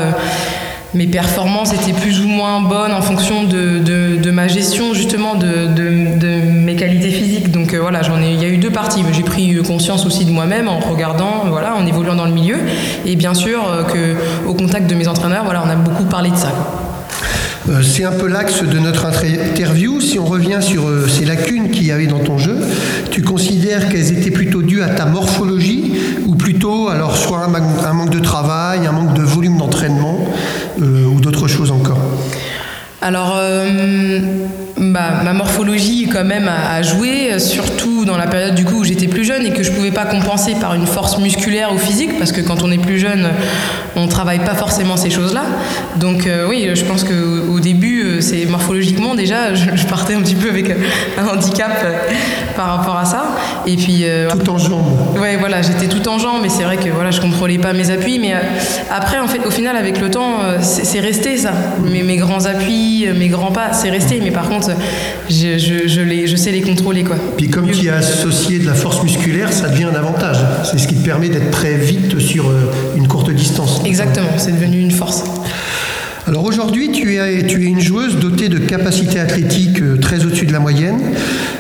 mes 0.94 1.08
performances 1.08 1.74
étaient 1.74 2.00
plus 2.00 2.22
ou 2.22 2.28
moins 2.28 2.62
bonnes 2.62 2.92
en 2.92 3.02
fonction 3.02 3.46
de, 3.46 4.30
ma 4.32 4.48
gestion 4.48 4.94
justement 4.94 5.34
de- 5.34 5.66
voilà, 7.84 8.02
j'en 8.02 8.20
ai, 8.22 8.32
il 8.34 8.42
y 8.42 8.46
a 8.46 8.50
eu 8.50 8.58
deux 8.58 8.72
parties. 8.72 9.04
J'ai 9.12 9.22
pris 9.24 9.56
conscience 9.64 10.06
aussi 10.08 10.26
de 10.26 10.32
moi-même 10.32 10.68
en 10.68 10.80
regardant, 10.80 11.44
voilà, 11.50 11.76
en 11.76 11.86
évoluant 11.86 12.16
dans 12.16 12.26
le 12.26 12.32
milieu, 12.34 12.58
et 13.06 13.16
bien 13.16 13.36
sûr 13.36 13.60
euh, 13.70 13.84
que 13.84 14.16
au 14.50 14.54
contact 14.56 14.90
de 14.90 14.96
mes 14.96 15.08
entraîneurs, 15.08 15.44
voilà, 15.44 15.64
on 15.66 15.70
a 15.70 15.76
beaucoup 15.76 16.06
parlé 16.06 16.32
de 16.32 16.36
ça. 16.36 16.52
Euh, 17.70 17.82
C'est 17.82 18.04
un 18.04 18.12
peu 18.12 18.28
l'axe 18.28 18.62
de 18.64 18.80
notre 18.80 19.06
interview. 19.06 20.02
Si 20.02 20.20
on 20.20 20.26
revient 20.26 20.60
sur 20.62 20.88
euh, 20.88 21.08
ces 21.08 21.24
lacunes 21.24 21.70
qu'il 21.72 21.86
y 21.86 21.92
avait 21.92 22.08
dans 22.08 22.20
ton 22.20 22.38
jeu, 22.38 22.58
tu 23.12 23.22
considères 23.22 23.88
qu'elles 23.90 24.12
étaient 24.12 24.32
plutôt 24.32 24.62
dues 24.62 24.82
à 24.82 24.90
ta 24.90 25.06
morphologie 25.06 25.94
ou 26.26 26.36
plutôt 26.36 26.90
alors 26.90 27.16
soit 27.16 27.40
un, 27.46 27.48
man- 27.48 27.64
un 27.88 27.94
manque 27.94 28.10
de 28.10 28.20
travail, 28.20 28.86
un 28.86 28.92
manque 28.92 29.14
de 29.14 29.22
volume 29.22 29.58
d'entraînement 29.58 30.18
euh, 30.82 31.06
ou 31.06 31.22
d'autres 31.22 31.48
choses 31.48 31.72
encore? 31.72 32.00
Alors, 33.02 33.36
euh, 33.38 34.20
bah, 34.78 35.22
ma 35.24 35.34
morphologie 35.34 36.10
quand 36.12 36.24
même 36.24 36.48
a, 36.48 36.74
a 36.76 36.82
joué, 36.82 37.34
euh, 37.34 37.40
surtout 37.40 38.06
dans 38.06 38.18
la 38.18 38.28
période 38.28 38.56
du 38.56 38.66
coup 38.66 38.78
où 38.82 38.84
j'étais 38.84 39.08
plus 39.08 39.24
jeune 39.24 39.46
et 39.46 39.52
que 39.52 39.64
je 39.64 39.72
pouvais 39.72 39.92
pas 39.92 40.06
compenser 40.06 40.56
par 40.56 40.74
une 40.74 40.88
force 40.88 41.18
musculaire 41.20 41.74
ou 41.74 41.78
physique, 41.78 42.18
parce 42.18 42.32
que 42.32 42.42
quand 42.42 42.64
on 42.64 42.72
est 42.72 42.78
plus 42.78 43.00
jeune, 43.00 43.30
on 43.96 44.08
travaille 44.08 44.40
pas 44.40 44.56
forcément 44.56 44.98
ces 44.98 45.10
choses-là. 45.10 45.44
Donc 45.98 46.28
euh, 46.28 46.48
oui, 46.50 46.70
je 46.74 46.84
pense 46.86 47.04
que 47.04 47.48
au 47.50 47.60
début, 47.60 48.04
euh, 48.04 48.22
c'est 48.22 48.46
morphologiquement 48.46 49.16
déjà, 49.16 49.54
je, 49.56 49.76
je 49.76 49.86
partais 49.86 50.16
un 50.16 50.22
petit 50.22 50.36
peu 50.36 50.50
avec 50.50 50.70
un 51.18 51.28
handicap 51.28 51.72
euh, 51.84 51.94
par 52.56 52.78
rapport 52.78 52.98
à 52.98 53.06
ça. 53.06 53.26
Et 53.66 53.76
puis 53.76 54.02
euh, 54.04 54.30
Tout 54.30 54.50
en 54.50 54.58
jambes. 54.58 55.18
Ouais, 55.20 55.38
voilà, 55.38 55.62
j'étais 55.62 55.88
tout 55.88 56.08
en 56.08 56.20
jambes, 56.20 56.40
mais 56.42 56.50
c'est 56.50 56.64
vrai 56.64 56.78
que 56.78 56.90
voilà, 56.90 57.12
je 57.12 57.22
contrôlais 57.22 57.58
pas 57.58 57.74
mes 57.74 57.90
appuis. 57.90 58.20
Mais 58.20 58.34
euh, 58.34 58.40
après, 58.92 59.20
en 59.20 59.28
fait, 59.28 59.46
au 59.46 59.52
final, 59.52 59.76
avec 59.76 60.00
le 60.00 60.10
temps, 60.10 60.42
euh, 60.44 60.58
c'est 60.62 61.00
resté 61.00 61.38
ça. 61.38 61.54
Mes, 61.84 62.04
mes 62.04 62.18
grands 62.18 62.46
appuis, 62.46 63.06
euh, 63.08 63.14
mes 63.14 63.28
grands 63.28 63.52
pas, 63.52 63.74
c'est 63.74 63.90
resté. 63.90 64.20
Mais 64.22 64.32
par 64.32 64.50
contre, 64.50 64.63
je, 65.30 65.58
je, 65.58 65.88
je, 65.88 66.02
les, 66.02 66.28
je 66.28 66.36
sais 66.36 66.52
les 66.52 66.62
contrôler, 66.62 67.04
quoi. 67.04 67.16
Puis 67.38 67.50
comme 67.50 67.70
tu 67.72 67.90
as 67.90 67.98
associé 67.98 68.60
de 68.60 68.66
la 68.66 68.74
force 68.74 69.04
musculaire, 69.04 69.52
ça 69.52 69.70
devient 69.70 69.86
un 69.86 69.96
avantage. 69.96 70.38
C'est 70.64 70.78
ce 70.78 70.88
qui 70.88 70.96
te 70.96 71.06
permet 71.06 71.30
d'être 71.30 71.52
très 71.52 71.76
vite 71.76 72.20
sur 72.20 72.50
euh, 72.50 72.72
une 72.96 73.08
courte 73.08 73.32
distance. 73.32 73.82
Exactement, 73.86 74.30
c'est 74.38 74.52
devenu 74.52 74.80
une 74.80 74.92
force. 74.92 75.24
Alors 76.26 76.46
aujourd'hui, 76.46 76.92
tu 76.92 77.16
es, 77.16 77.46
tu 77.46 77.64
es 77.64 77.68
une 77.68 77.82
joueuse 77.82 78.18
dotée 78.18 78.48
de 78.48 78.58
capacités 78.58 79.20
athlétiques 79.20 79.82
euh, 79.82 79.98
très 79.98 80.26
au-dessus 80.26 80.46
de 80.46 80.54
la 80.54 80.60
moyenne. 80.60 81.00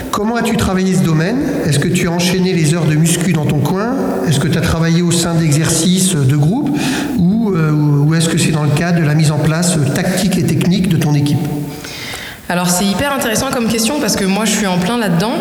Comment 0.09 0.35
as-tu 0.35 0.55
travaillé 0.55 0.93
ce 0.93 1.01
domaine? 1.01 1.37
Est-ce 1.65 1.79
que 1.79 1.87
tu 1.87 2.07
as 2.07 2.11
enchaîné 2.11 2.53
les 2.53 2.73
heures 2.73 2.85
de 2.85 2.95
muscu 2.95 3.33
dans 3.33 3.45
ton 3.45 3.59
coin? 3.59 3.95
Est-ce 4.27 4.39
que 4.39 4.47
tu 4.47 4.57
as 4.57 4.61
travaillé 4.61 5.01
au 5.01 5.11
sein 5.11 5.33
d'exercices 5.33 6.15
de 6.15 6.37
groupe? 6.37 6.69
Ou, 7.17 7.51
euh, 7.55 7.71
ou 7.71 7.93
ou 8.03 8.15
est-ce 8.15 8.29
que 8.29 8.37
c'est 8.37 8.51
dans 8.51 8.63
le 8.63 8.69
cadre 8.69 9.01
de 9.01 9.05
la 9.05 9.15
mise 9.15 9.31
en 9.31 9.39
place 9.39 9.75
tactique 9.95 10.37
et 10.37 10.43
technique 10.43 10.87
de 10.87 10.97
ton 10.97 11.15
équipe? 11.15 11.39
Alors 12.53 12.69
c'est 12.69 12.85
hyper 12.85 13.11
intéressant 13.11 13.49
comme 13.49 13.67
question 13.67 13.99
parce 13.99 14.15
que 14.15 14.25
moi 14.25 14.45
je 14.45 14.51
suis 14.51 14.67
en 14.67 14.77
plein 14.77 14.99
là-dedans. 14.99 15.33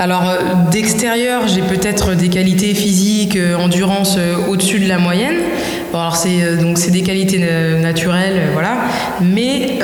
Alors 0.00 0.24
d'extérieur 0.72 1.46
j'ai 1.46 1.62
peut-être 1.62 2.16
des 2.16 2.28
qualités 2.28 2.74
physiques, 2.74 3.38
endurance 3.56 4.18
au-dessus 4.48 4.80
de 4.80 4.88
la 4.88 4.98
moyenne. 4.98 5.36
alors 5.94 6.16
c'est 6.16 6.56
donc 6.56 6.78
c'est 6.78 6.90
des 6.90 7.02
qualités 7.02 7.38
naturelles, 7.38 8.48
voilà. 8.52 8.78
Mais 9.20 9.78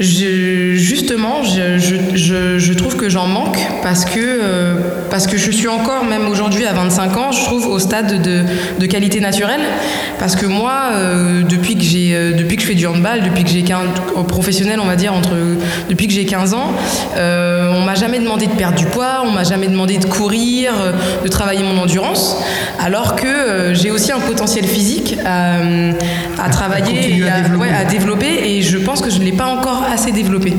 justement, 0.00 1.42
je, 1.42 2.72
trouve 2.72 2.96
que 2.96 3.08
j'en 3.08 3.26
manque 3.26 3.58
parce 3.82 4.04
que, 4.04 4.18
euh, 4.18 4.74
parce 5.10 5.26
que 5.26 5.36
je 5.36 5.50
suis 5.50 5.68
encore, 5.68 6.04
même 6.04 6.28
aujourd'hui 6.28 6.66
à 6.66 6.72
25 6.72 7.16
ans, 7.16 7.32
je 7.32 7.42
trouve 7.44 7.66
au 7.66 7.78
stade 7.78 8.22
de, 8.22 8.42
de 8.78 8.86
qualité 8.86 9.20
naturelle. 9.20 9.60
Parce 10.18 10.36
que 10.36 10.46
moi, 10.46 10.90
euh, 10.92 11.42
depuis, 11.42 11.67
euh, 11.67 11.67
depuis 12.48 12.56
que 12.56 12.62
je 12.62 12.68
fais 12.68 12.74
du 12.74 12.86
handball, 12.86 13.20
depuis 13.22 13.44
que 13.44 13.50
j'ai 13.50 13.62
15, 13.62 13.88
professionnel, 14.26 14.80
on 14.82 14.86
va 14.86 14.96
dire, 14.96 15.12
entre, 15.12 15.34
depuis 15.90 16.06
que 16.06 16.14
j'ai 16.14 16.24
15 16.24 16.54
ans, 16.54 16.72
on 17.14 17.82
m'a 17.82 17.94
jamais 17.94 18.20
demandé 18.20 18.46
de 18.46 18.52
perdre 18.52 18.76
du 18.78 18.86
poids, 18.86 19.22
on 19.22 19.30
m'a 19.30 19.44
jamais 19.44 19.68
demandé 19.68 19.98
de 19.98 20.06
courir, 20.06 20.72
de 21.22 21.28
travailler 21.28 21.62
mon 21.62 21.78
endurance, 21.78 22.38
alors 22.80 23.16
que 23.16 23.74
j'ai 23.74 23.90
aussi 23.90 24.12
un 24.12 24.20
potentiel 24.20 24.64
physique 24.64 25.16
à, 25.26 25.56
à 26.42 26.48
travailler 26.48 27.22
à, 27.28 27.34
à, 27.34 27.40
développer. 27.42 27.68
Ouais, 27.68 27.76
à 27.76 27.84
développer 27.84 28.50
et 28.50 28.62
je 28.62 28.78
pense 28.78 29.02
que 29.02 29.10
je 29.10 29.18
ne 29.18 29.24
l'ai 29.24 29.32
pas 29.32 29.46
encore 29.46 29.84
assez 29.92 30.12
développé. 30.12 30.54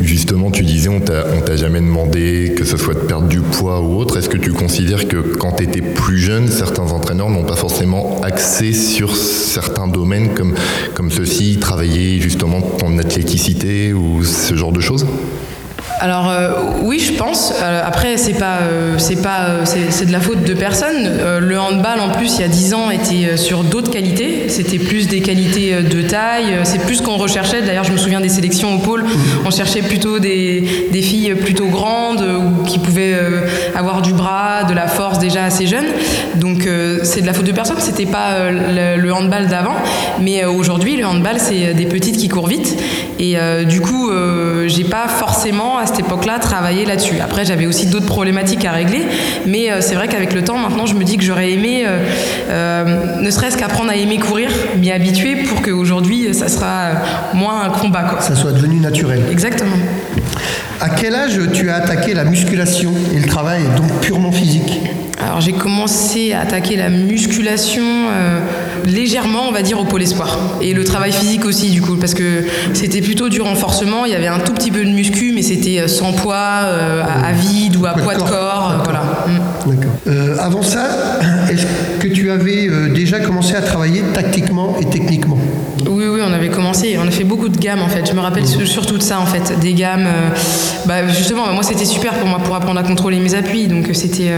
Justement, 0.00 0.50
tu 0.50 0.62
disais, 0.62 0.88
on 0.88 1.00
t'a, 1.00 1.56
jamais 1.56 1.80
demandé 1.80 2.54
que 2.56 2.64
ce 2.64 2.76
soit 2.76 2.94
de 2.94 3.00
perdre 3.00 3.26
du 3.26 3.40
poids 3.40 3.80
ou 3.80 3.96
autre. 3.96 4.16
Est-ce 4.16 4.28
que 4.28 4.36
tu 4.36 4.52
considères 4.52 5.08
que 5.08 5.16
quand 5.16 5.52
tu 5.52 5.64
étais 5.64 5.80
plus 5.80 6.18
jeune, 6.18 6.48
certains 6.48 6.84
entraîneurs 6.84 7.30
n'ont 7.30 7.44
pas 7.44 7.56
forcément 7.56 8.20
axé 8.22 8.72
sur 8.72 9.16
certains 9.16 9.88
domaines 9.88 10.34
comme, 10.34 10.54
comme 10.94 11.10
ceci, 11.10 11.58
travailler 11.60 12.20
justement 12.20 12.60
ton 12.60 12.96
athléticité 12.98 13.92
ou 13.92 14.24
ce 14.24 14.54
genre 14.54 14.72
de 14.72 14.80
choses? 14.80 15.04
Alors 16.00 16.30
euh, 16.30 16.52
oui, 16.82 16.98
je 16.98 17.12
pense. 17.14 17.52
Euh, 17.60 17.82
après, 17.84 18.16
c'est 18.16 18.34
pas, 18.34 18.58
euh, 18.62 18.98
c'est 18.98 19.22
pas, 19.22 19.64
c'est 19.64 20.06
de 20.06 20.12
la 20.12 20.20
faute 20.20 20.44
de 20.44 20.54
personne. 20.54 21.10
le 21.40 21.58
handball, 21.58 22.00
en 22.00 22.10
plus, 22.10 22.36
il 22.36 22.40
y 22.42 22.44
a 22.44 22.48
10 22.48 22.74
ans, 22.74 22.90
était 22.90 23.36
sur 23.36 23.64
d'autres 23.64 23.90
qualités. 23.90 24.48
C'était 24.48 24.78
plus 24.78 25.08
des 25.08 25.20
qualités 25.20 25.82
de 25.82 26.02
taille. 26.02 26.58
C'est 26.64 26.80
plus 26.84 26.96
ce 26.96 27.02
qu'on 27.02 27.16
recherchait. 27.16 27.62
D'ailleurs, 27.62 27.84
je 27.84 27.92
me 27.92 27.96
souviens 27.96 28.20
des 28.20 28.28
sélections 28.28 28.74
au 28.74 28.78
pôle. 28.78 29.04
On 29.44 29.50
cherchait 29.50 29.82
plutôt 29.82 30.18
des, 30.18 30.88
des 30.92 31.02
filles 31.02 31.34
plutôt 31.34 31.66
grandes 31.66 32.22
ou 32.22 32.64
qui 32.64 32.78
pouvaient 32.78 33.16
avoir 33.74 34.02
du 34.02 34.12
bras, 34.12 34.64
de 34.64 34.74
la 34.74 34.86
force 34.86 35.18
déjà 35.18 35.44
assez 35.44 35.66
jeunes. 35.66 35.86
Donc 36.38 36.68
c'est 37.02 37.20
de 37.20 37.26
la 37.26 37.32
faute 37.32 37.46
de 37.46 37.52
personne. 37.52 37.76
C'était 37.78 38.06
pas 38.06 38.50
le, 38.50 39.00
le, 39.00 39.12
handball 39.12 39.46
d'avant, 39.48 39.74
mais 40.20 40.44
aujourd'hui, 40.44 40.96
le 40.96 41.06
handball, 41.06 41.36
c'est 41.38 41.74
des 41.74 41.86
petites 41.86 42.16
qui 42.16 42.28
courent 42.28 42.48
vite. 42.48 42.76
Et 43.18 43.36
du 43.66 43.80
coup, 43.80 44.10
j'ai 44.66 44.84
pas 44.84 45.08
forcément 45.08 45.78
à 45.78 45.86
cette 45.86 46.00
époque-là 46.00 46.38
travailler 46.38 46.84
là-dessus. 46.84 47.20
Après, 47.20 47.44
j'avais 47.44 47.66
aussi 47.66 47.86
d'autres 47.86 48.06
problématiques 48.06 48.64
à 48.64 48.72
régler, 48.72 49.06
mais 49.46 49.70
euh, 49.70 49.80
c'est 49.80 49.94
vrai 49.94 50.08
qu'avec 50.08 50.32
le 50.32 50.42
temps, 50.42 50.58
maintenant, 50.58 50.86
je 50.86 50.94
me 50.94 51.04
dis 51.04 51.16
que 51.16 51.24
j'aurais 51.24 51.52
aimé, 51.52 51.84
euh, 51.86 51.98
euh, 52.48 53.20
ne 53.20 53.30
serait-ce 53.30 53.56
qu'apprendre 53.56 53.90
à 53.90 53.96
aimer 53.96 54.18
courir, 54.18 54.50
m'y 54.76 54.90
habituer 54.90 55.36
pour 55.36 55.62
qu'aujourd'hui, 55.62 56.34
ça 56.34 56.48
sera 56.48 56.90
moins 57.34 57.62
un 57.62 57.70
combat. 57.70 58.02
Quoi. 58.02 58.20
Ça 58.20 58.34
soit 58.34 58.52
devenu 58.52 58.76
naturel. 58.80 59.22
Exactement. 59.30 59.76
À 60.80 60.90
quel 60.90 61.14
âge 61.14 61.40
tu 61.52 61.70
as 61.70 61.76
attaqué 61.76 62.14
la 62.14 62.24
musculation 62.24 62.92
et 63.14 63.18
le 63.18 63.26
travail 63.26 63.62
donc 63.76 64.00
purement 64.00 64.32
physique? 64.32 64.80
Alors 65.28 65.42
j'ai 65.42 65.52
commencé 65.52 66.32
à 66.32 66.40
attaquer 66.40 66.76
la 66.76 66.88
musculation 66.88 67.82
euh, 67.84 68.40
légèrement, 68.86 69.42
on 69.46 69.52
va 69.52 69.60
dire, 69.60 69.78
au 69.78 69.84
pôle 69.84 70.02
espoir. 70.02 70.38
Et 70.62 70.72
le 70.72 70.84
travail 70.84 71.12
physique 71.12 71.44
aussi, 71.44 71.70
du 71.70 71.82
coup, 71.82 71.96
parce 71.96 72.14
que 72.14 72.46
c'était 72.72 73.02
plutôt 73.02 73.28
du 73.28 73.42
renforcement. 73.42 74.06
Il 74.06 74.12
y 74.12 74.14
avait 74.14 74.26
un 74.26 74.38
tout 74.38 74.54
petit 74.54 74.70
peu 74.70 74.82
de 74.82 74.90
muscu, 74.90 75.32
mais 75.34 75.42
c'était 75.42 75.86
sans 75.86 76.14
poids, 76.14 76.62
euh, 76.62 77.02
à, 77.02 77.32
vide 77.32 77.76
ou 77.76 77.84
à 77.84 77.92
poids 77.92 78.14
de 78.14 78.20
corps. 78.20 78.30
corps 78.30 78.82
voilà. 78.84 79.02
D'accord. 79.66 79.92
Euh, 80.06 80.36
avant 80.38 80.62
ça, 80.62 80.88
est-ce 81.50 81.66
que 82.00 82.08
tu 82.08 82.30
avais 82.30 82.68
déjà 82.94 83.20
commencé 83.20 83.54
à 83.54 83.60
travailler 83.60 84.02
tactiquement 84.14 84.76
et 84.80 84.86
techniquement? 84.86 85.38
Oui, 85.86 86.06
oui, 86.06 86.20
on 86.24 86.32
avait 86.32 86.48
commencé. 86.48 86.98
On 86.98 87.06
a 87.06 87.10
fait 87.10 87.24
beaucoup 87.24 87.48
de 87.48 87.58
gammes, 87.58 87.82
en 87.82 87.88
fait. 87.88 88.06
Je 88.06 88.12
me 88.12 88.20
rappelle 88.20 88.46
surtout 88.46 88.98
de 88.98 89.02
ça, 89.02 89.20
en 89.20 89.26
fait. 89.26 89.58
Des 89.60 89.74
gammes. 89.74 90.06
bah, 90.86 91.06
justement, 91.08 91.52
moi, 91.52 91.62
c'était 91.62 91.84
super 91.84 92.14
pour 92.14 92.28
moi 92.28 92.38
pour 92.38 92.54
apprendre 92.54 92.80
à 92.80 92.82
contrôler 92.82 93.18
mes 93.18 93.34
appuis. 93.34 93.66
Donc, 93.66 93.88
c'était. 93.92 94.30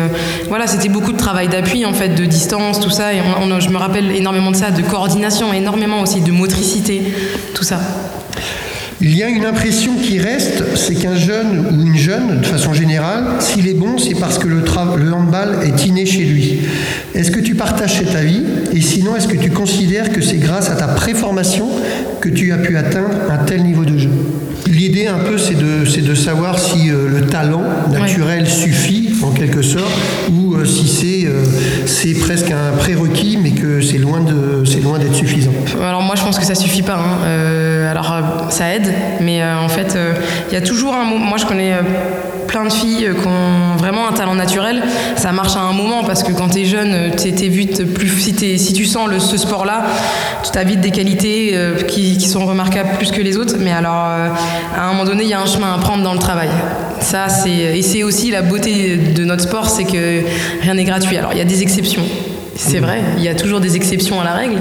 voilà, 0.48 0.66
c'était 0.66 0.88
beaucoup 0.88 1.12
de 1.12 1.18
travail 1.18 1.48
d'appui, 1.48 1.84
en 1.86 1.92
fait, 1.92 2.10
de 2.10 2.24
distance, 2.24 2.80
tout 2.80 2.90
ça. 2.90 3.14
Et 3.14 3.18
je 3.60 3.68
me 3.68 3.76
rappelle 3.76 4.10
énormément 4.14 4.50
de 4.50 4.56
ça, 4.56 4.70
de 4.70 4.82
coordination, 4.82 5.52
énormément 5.52 6.00
aussi 6.00 6.20
de 6.20 6.32
motricité, 6.32 7.14
tout 7.54 7.64
ça. 7.64 7.80
Il 9.02 9.16
y 9.16 9.22
a 9.22 9.28
une 9.30 9.46
impression 9.46 9.94
qui 9.96 10.18
reste, 10.18 10.76
c'est 10.76 10.94
qu'un 10.94 11.16
jeune 11.16 11.66
ou 11.70 11.86
une 11.86 11.96
jeune, 11.96 12.40
de 12.40 12.46
façon 12.46 12.74
générale, 12.74 13.24
s'il 13.38 13.66
est 13.66 13.74
bon, 13.74 13.96
c'est 13.96 14.14
parce 14.14 14.38
que 14.38 14.46
le, 14.46 14.62
handball 15.14 15.60
est 15.62 15.86
inné 15.86 16.04
chez 16.04 16.24
lui. 16.24 16.60
Est-ce 17.14 17.30
que 17.30 17.40
tu 17.40 17.54
partages 17.54 17.96
cet 17.96 18.14
avis? 18.14 18.42
Et 18.74 18.82
sinon, 18.82 19.16
est-ce 19.16 19.26
que 19.26 19.38
tu 19.38 19.50
considères 19.50 20.12
que 20.12 20.20
c'est 20.20 20.36
grâce 20.36 20.68
à 20.68 20.74
ta 20.74 20.86
préformation 20.86 21.68
que 22.20 22.28
tu 22.28 22.52
as 22.52 22.58
pu 22.58 22.76
atteindre 22.76 23.08
un 23.30 23.38
tel 23.38 23.62
niveau 23.62 23.86
de 23.86 23.96
jeu? 23.96 24.10
L'idée 24.80 25.08
un 25.08 25.18
peu, 25.18 25.36
c'est 25.36 25.56
de, 25.56 25.84
de 25.84 26.14
savoir 26.14 26.58
si 26.58 26.88
euh, 26.88 27.06
le 27.06 27.26
talent 27.26 27.64
naturel 27.90 28.44
ouais. 28.44 28.48
suffit, 28.48 29.10
en 29.22 29.30
quelque 29.30 29.60
sorte, 29.60 29.92
ou 30.32 30.54
euh, 30.54 30.64
si 30.64 30.88
c'est 30.88 31.28
euh, 31.28 31.44
c'est 31.84 32.14
presque 32.14 32.50
un 32.50 32.74
prérequis, 32.78 33.36
mais 33.36 33.50
que 33.50 33.82
c'est 33.82 33.98
loin 33.98 34.20
d'être 34.22 35.14
suffisant. 35.14 35.52
Alors 35.78 36.00
moi, 36.00 36.14
je 36.16 36.22
pense 36.22 36.38
que 36.38 36.46
ça 36.46 36.54
suffit 36.54 36.80
pas. 36.80 36.96
Hein. 36.96 37.90
alors 37.90 38.46
ça 38.48 38.74
aide, 38.74 38.90
mais 39.20 39.44
en 39.44 39.68
fait, 39.68 39.98
il 40.48 40.54
y 40.54 40.56
a 40.56 40.62
toujours 40.62 40.94
un 40.94 41.04
moment. 41.04 41.26
Moi, 41.26 41.36
je 41.36 41.44
connais 41.44 41.74
plein 42.50 42.64
de 42.64 42.72
filles 42.72 43.08
qui 43.20 43.28
ont 43.28 43.76
vraiment 43.78 44.08
un 44.08 44.12
talent 44.12 44.34
naturel. 44.34 44.82
Ça 45.14 45.30
marche 45.30 45.54
à 45.54 45.60
un 45.60 45.72
moment 45.72 46.02
parce 46.02 46.24
que 46.24 46.32
quand 46.32 46.48
tu 46.48 46.62
es 46.62 46.64
jeune, 46.64 47.12
tu 47.16 47.28
es, 47.28 47.48
vite 47.48 47.84
plus. 47.94 48.08
Si, 48.08 48.58
si, 48.58 48.72
tu 48.72 48.86
sens 48.86 49.08
le, 49.08 49.20
ce 49.20 49.36
sport-là, 49.36 49.84
tu 50.42 50.58
as 50.58 50.64
vite 50.64 50.80
des 50.80 50.90
qualités 50.90 51.52
euh, 51.54 51.76
qui, 51.76 52.18
qui, 52.18 52.28
sont 52.28 52.44
remarquables 52.44 52.90
plus 52.98 53.12
que 53.12 53.22
les 53.22 53.36
autres. 53.36 53.54
Mais 53.60 53.70
alors, 53.70 54.06
euh, 54.08 54.28
à 54.76 54.86
un 54.86 54.88
moment 54.88 55.04
donné, 55.04 55.22
il 55.22 55.28
y 55.28 55.34
a 55.34 55.40
un 55.40 55.46
chemin 55.46 55.72
à 55.72 55.78
prendre 55.78 56.02
dans 56.02 56.12
le 56.12 56.18
travail. 56.18 56.50
Ça, 56.98 57.26
et 57.46 57.82
c'est 57.82 58.02
aussi 58.02 58.32
la 58.32 58.42
beauté 58.42 58.96
de 58.96 59.24
notre 59.24 59.42
sport, 59.44 59.68
c'est 59.68 59.84
que 59.84 60.22
rien 60.60 60.74
n'est 60.74 60.84
gratuit. 60.84 61.16
Alors, 61.16 61.32
il 61.32 61.38
y 61.38 61.42
a 61.42 61.44
des 61.44 61.62
exceptions. 61.62 62.02
C'est 62.56 62.78
vrai, 62.78 63.00
il 63.16 63.24
y 63.24 63.28
a 63.28 63.34
toujours 63.34 63.60
des 63.60 63.76
exceptions 63.76 64.20
à 64.20 64.24
la 64.24 64.32
règle. 64.32 64.56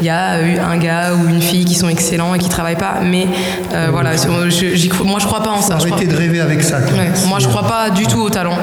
Il 0.00 0.06
y 0.06 0.10
a 0.10 0.32
un 0.34 0.76
gars 0.76 1.12
ou 1.14 1.28
une 1.28 1.40
fille 1.40 1.64
qui 1.64 1.74
sont 1.74 1.88
excellents 1.88 2.34
et 2.34 2.38
qui 2.38 2.48
travaillent 2.48 2.76
pas, 2.76 3.00
mais 3.02 3.26
euh, 3.72 3.88
voilà, 3.90 4.12
je, 4.16 4.74
j'y, 4.74 4.90
moi 5.04 5.18
je 5.20 5.26
crois 5.26 5.42
pas 5.42 5.50
en 5.50 5.60
ça. 5.60 5.74
Arrêtez 5.74 6.06
de 6.06 6.16
rêver 6.16 6.40
avec 6.40 6.62
ça. 6.62 6.78
Ouais, 6.78 7.10
moi 7.28 7.38
je 7.38 7.48
crois 7.48 7.66
pas 7.66 7.90
du 7.90 8.06
tout 8.06 8.20
au 8.20 8.30
talent. 8.30 8.58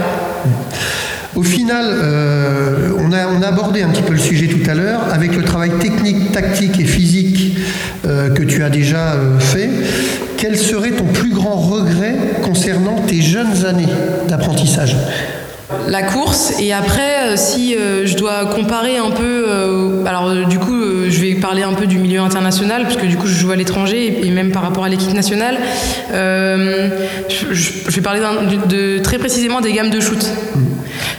Au 1.36 1.44
final, 1.44 1.86
euh, 1.88 2.90
on, 3.00 3.14
a, 3.14 3.28
on, 3.28 3.42
a, 3.42 3.48
abordé 3.48 3.82
un 3.82 3.90
petit 3.90 4.02
peu 4.02 4.14
le 4.14 4.20
sujet 4.20 4.48
tout 4.48 4.70
à 4.70 4.74
l'heure, 4.74 5.02
avec 5.14 5.36
le 5.36 5.44
travail 5.44 5.72
technique, 5.80 6.34
tactique 6.34 6.78
et 6.80 6.86
physique 6.86 7.58
euh, 8.06 8.30
que 8.34 8.44
tu 8.44 8.64
as 8.64 8.70
déjà 8.70 9.16
fait. 9.40 9.70
Quel 10.38 10.58
serait 10.58 10.92
ton 10.92 11.06
plus 11.06 11.32
grand 11.32 11.56
regret 11.56 12.16
concernant 12.44 12.96
tes 13.08 13.22
jeunes 13.22 13.66
années 13.66 13.88
d'apprentissage? 14.28 14.98
La 15.88 16.04
course. 16.04 16.54
Et 16.60 16.74
après 16.74 17.30
euh, 17.30 17.34
si 17.36 17.76
euh, 17.76 18.06
je 18.06 18.16
dois 18.16 18.46
comparer 18.46 18.98
un 18.98 19.12
peu 19.12 19.46
euh, 19.48 20.06
alors 20.06 20.34
du 20.48 20.60
coup 20.60 20.80
je 21.10 21.22
vais 21.22 21.36
parler 21.36 21.64
un 21.64 21.74
peu 21.74 21.86
du 21.86 21.98
milieu 21.98 22.20
international 22.20 22.84
parce 22.84 22.98
que 22.98 23.06
du 23.06 23.18
coup 23.18 23.28
je 23.28 23.34
joue 23.34 23.52
à 23.52 23.56
l'étranger 23.56 24.26
et, 24.26 24.32
même 24.32 24.52
par 24.52 24.62
rapport 24.62 24.84
à 24.84 24.90
l'équipe 24.90 25.14
nationale. 25.14 25.58
Je, 26.12 27.54
je, 27.54 27.96
vais 27.96 28.02
parler 28.02 28.22
de, 28.68 29.00
très 29.00 29.18
précisément 29.18 29.62
des 29.62 29.74
gammes 29.74 29.90
de 29.90 30.00
shoot. 30.00 30.26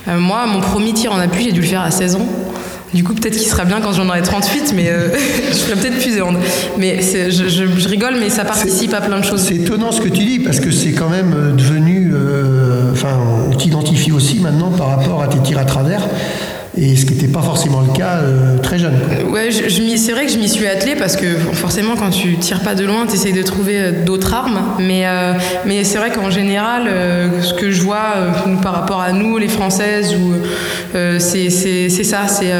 Moi 0.07 0.47
mon 0.47 0.61
premier 0.61 0.93
tir 0.93 1.13
en 1.13 1.19
appui 1.19 1.45
j'ai 1.45 1.53
dû 1.53 1.61
le 1.61 1.67
faire 1.67 1.83
à 1.83 1.91
16 1.91 2.17
ans 2.17 2.27
du 2.95 3.05
coup, 3.05 3.15
peut-être 3.15 3.37
qu'il 3.37 3.49
sera 3.49 3.65
bien 3.65 3.81
quand 3.81 3.93
j'en 3.93 4.09
aurai 4.09 4.23
38, 4.23 4.73
mais 4.75 4.89
euh, 4.89 5.09
je 5.51 5.57
ferai 5.57 5.81
peut-être 5.81 5.99
plus 5.99 6.21
hand. 6.21 6.37
Mais 6.79 7.01
je, 7.01 7.31
je, 7.31 7.49
je, 7.49 7.89
rigole, 7.89 8.15
mais 8.21 8.29
ça 8.29 8.45
participe 8.45 8.93
à 8.95 9.01
plein 9.01 9.19
de 9.19 9.25
choses. 9.25 9.43
C'est 9.43 9.57
étonnant 9.57 9.93
ce 9.93 10.01
que 10.01 10.09
tu 10.09 10.25
dis, 10.25 10.39
parce 10.39 10.61
que 10.61 10.71
c'est 10.71 10.93
quand 10.93 11.09
même 11.09 11.57
devenu. 11.57 12.13
Euh, 12.15 12.93
enfin, 12.93 13.19
on 13.51 13.57
t'identifie 13.57 14.13
aussi 14.13 14.41
maintenant 14.41 14.71
par 14.71 14.89
rapport 14.89 15.23
à 15.23 15.29
tes 15.29 15.39
tirs 15.41 15.59
à 15.59 15.65
travers. 15.65 16.07
Et 16.77 16.97
ce 16.97 17.05
qui 17.05 17.13
n'était 17.13 17.29
pas 17.29 17.43
forcément 17.43 17.83
le 17.83 17.93
cas 17.93 18.21
euh, 18.23 18.57
très 18.59 18.79
jeune. 18.79 18.95
Ouais, 19.29 19.51
je, 19.51 19.69
je 19.69 19.97
c'est 19.97 20.13
vrai 20.13 20.25
que 20.25 20.33
je 20.33 20.39
m'y 20.39 20.49
suis 20.49 20.67
attelée 20.67 20.97
parce 20.97 21.17
que 21.17 21.27
forcément, 21.53 21.97
quand 21.97 22.09
tu 22.09 22.37
tires 22.39 22.61
pas 22.61 22.75
de 22.75 22.85
loin, 22.85 23.07
tu 23.07 23.15
essayes 23.15 23.35
de 23.35 23.43
trouver 23.43 23.93
d'autres 24.07 24.33
armes. 24.33 24.59
Mais, 24.79 25.07
euh, 25.07 25.35
mais 25.67 25.85
c'est 25.85 25.99
vrai 25.99 26.11
qu'en 26.11 26.31
général, 26.31 26.85
euh, 26.87 27.43
ce 27.43 27.53
que 27.53 27.71
je 27.71 27.83
vois 27.83 28.15
par 28.63 28.73
rapport 28.73 29.01
à 29.03 29.13
nous, 29.13 29.37
les 29.37 29.49
Françaises, 29.49 30.17
c'est 31.19 31.51
ça 31.51 32.27
c'est 32.29 32.53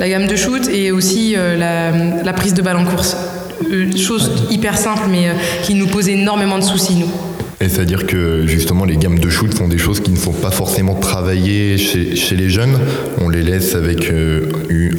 la 0.00 0.08
gamme 0.08 0.26
de 0.26 0.36
shoot 0.36 0.68
et 0.68 0.92
aussi 0.92 1.34
la, 1.34 1.90
la, 1.90 2.32
prise 2.34 2.52
de 2.52 2.60
balle 2.60 2.76
en 2.76 2.84
course. 2.84 3.16
chose 3.96 4.46
hyper 4.50 4.76
simple, 4.76 5.04
mais 5.10 5.28
qui 5.62 5.74
nous 5.74 5.86
pose 5.86 6.10
énormément 6.10 6.58
de 6.58 6.64
soucis, 6.64 6.96
nous. 6.96 7.31
Et 7.62 7.68
c'est-à-dire 7.68 8.08
que 8.08 8.44
justement 8.44 8.84
les 8.84 8.96
gammes 8.96 9.20
de 9.20 9.30
shoot 9.30 9.54
font 9.54 9.68
des 9.68 9.78
choses 9.78 10.00
qui 10.00 10.10
ne 10.10 10.16
sont 10.16 10.32
pas 10.32 10.50
forcément 10.50 10.96
travaillées 10.96 11.78
chez, 11.78 12.16
chez 12.16 12.34
les 12.34 12.50
jeunes. 12.50 12.76
On 13.20 13.28
les 13.28 13.42
laisse 13.42 13.76
avec 13.76 14.10
euh, 14.10 14.50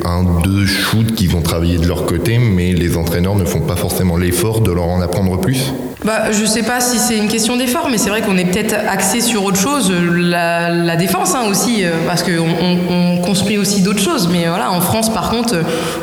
un, 0.06 0.24
deux 0.42 0.66
shoots 0.66 1.14
qu'ils 1.14 1.30
vont 1.30 1.42
travailler 1.42 1.78
de 1.78 1.88
leur 1.88 2.06
côté, 2.06 2.38
mais 2.40 2.72
les 2.72 2.96
entraîneurs 2.96 3.36
ne 3.36 3.44
font 3.44 3.60
pas 3.60 3.76
forcément 3.76 4.16
l'effort 4.16 4.62
de 4.62 4.72
leur 4.72 4.86
en 4.86 5.02
apprendre 5.02 5.42
plus. 5.42 5.74
Bah, 6.06 6.34
je 6.34 6.44
sais 6.44 6.64
pas 6.64 6.82
si 6.82 7.00
c'est 7.00 7.18
une 7.18 7.30
question 7.30 7.56
d'effort, 7.56 7.88
mais 7.90 7.98
c'est 7.98 8.10
vrai 8.10 8.22
qu'on 8.22 8.38
est 8.38 8.44
peut-être 8.44 8.76
axé 8.90 9.22
sur 9.22 9.46
autre 9.46 9.58
chose, 9.58 9.90
la, 9.90 10.98
défense 10.98 11.34
hein, 11.34 11.44
aussi, 11.50 11.86
euh, 11.86 11.92
parce 12.06 12.24
qu'on 12.24 12.32
on, 12.92 13.22
construit 13.22 13.58
aussi 13.58 13.82
d'autres 13.82 14.02
choses. 14.02 14.28
Mais 14.30 14.48
voilà, 14.48 14.70
en 14.72 14.82
France, 14.82 15.14
par 15.14 15.30
contre, 15.30 15.56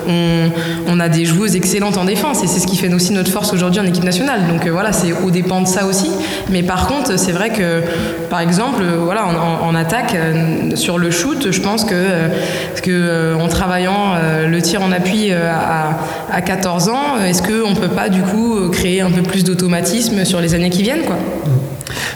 on, 0.08 1.00
a 1.00 1.08
des 1.08 1.24
joueuses 1.24 1.56
excellentes 1.56 1.96
en 1.96 2.04
défense, 2.04 2.42
et 2.42 2.46
c'est 2.46 2.60
ce 2.60 2.66
qui 2.66 2.76
fait 2.76 2.92
aussi 2.92 3.12
notre 3.12 3.30
force 3.30 3.52
aujourd'hui 3.52 3.80
en 3.80 3.84
équipe 3.84 4.04
nationale. 4.04 4.40
Donc 4.48 4.66
euh, 4.66 4.70
voilà, 4.70 4.92
c'est 4.92 5.12
au 5.12 5.30
dépend 5.30 5.60
de 5.60 5.66
ça 5.66 5.86
aussi. 5.86 6.10
Mais 6.50 6.62
par 6.62 6.86
contre, 6.86 7.18
c'est 7.18 7.32
vrai 7.32 7.50
que, 7.50 7.82
par 8.28 8.40
exemple, 8.40 8.82
voilà, 8.98 9.26
en, 9.26 9.74
attaque, 9.74 10.14
euh, 10.14 10.76
sur 10.76 10.98
le 10.98 11.10
shoot, 11.10 11.50
je 11.50 11.60
pense 11.60 11.84
que, 11.84 13.34
en 13.34 13.48
travaillant 13.48 14.14
le 14.46 14.62
tir 14.62 14.82
en 14.82 14.92
appui 14.92 15.32
à, 15.32 15.98
à 16.32 16.40
14 16.40 16.88
ans, 16.88 17.18
est-ce 17.26 17.42
qu'on 17.42 17.74
peut 17.74 17.88
pas 17.88 18.08
du 18.08 18.22
coup 18.22 18.68
créer 18.70 19.00
un 19.00 19.10
peu 19.10 19.22
plus 19.22 19.44
d'automatisme 19.44 19.89
sur 20.24 20.40
les 20.40 20.54
années 20.54 20.70
qui 20.70 20.82
viennent. 20.82 21.04
Quoi. 21.04 21.18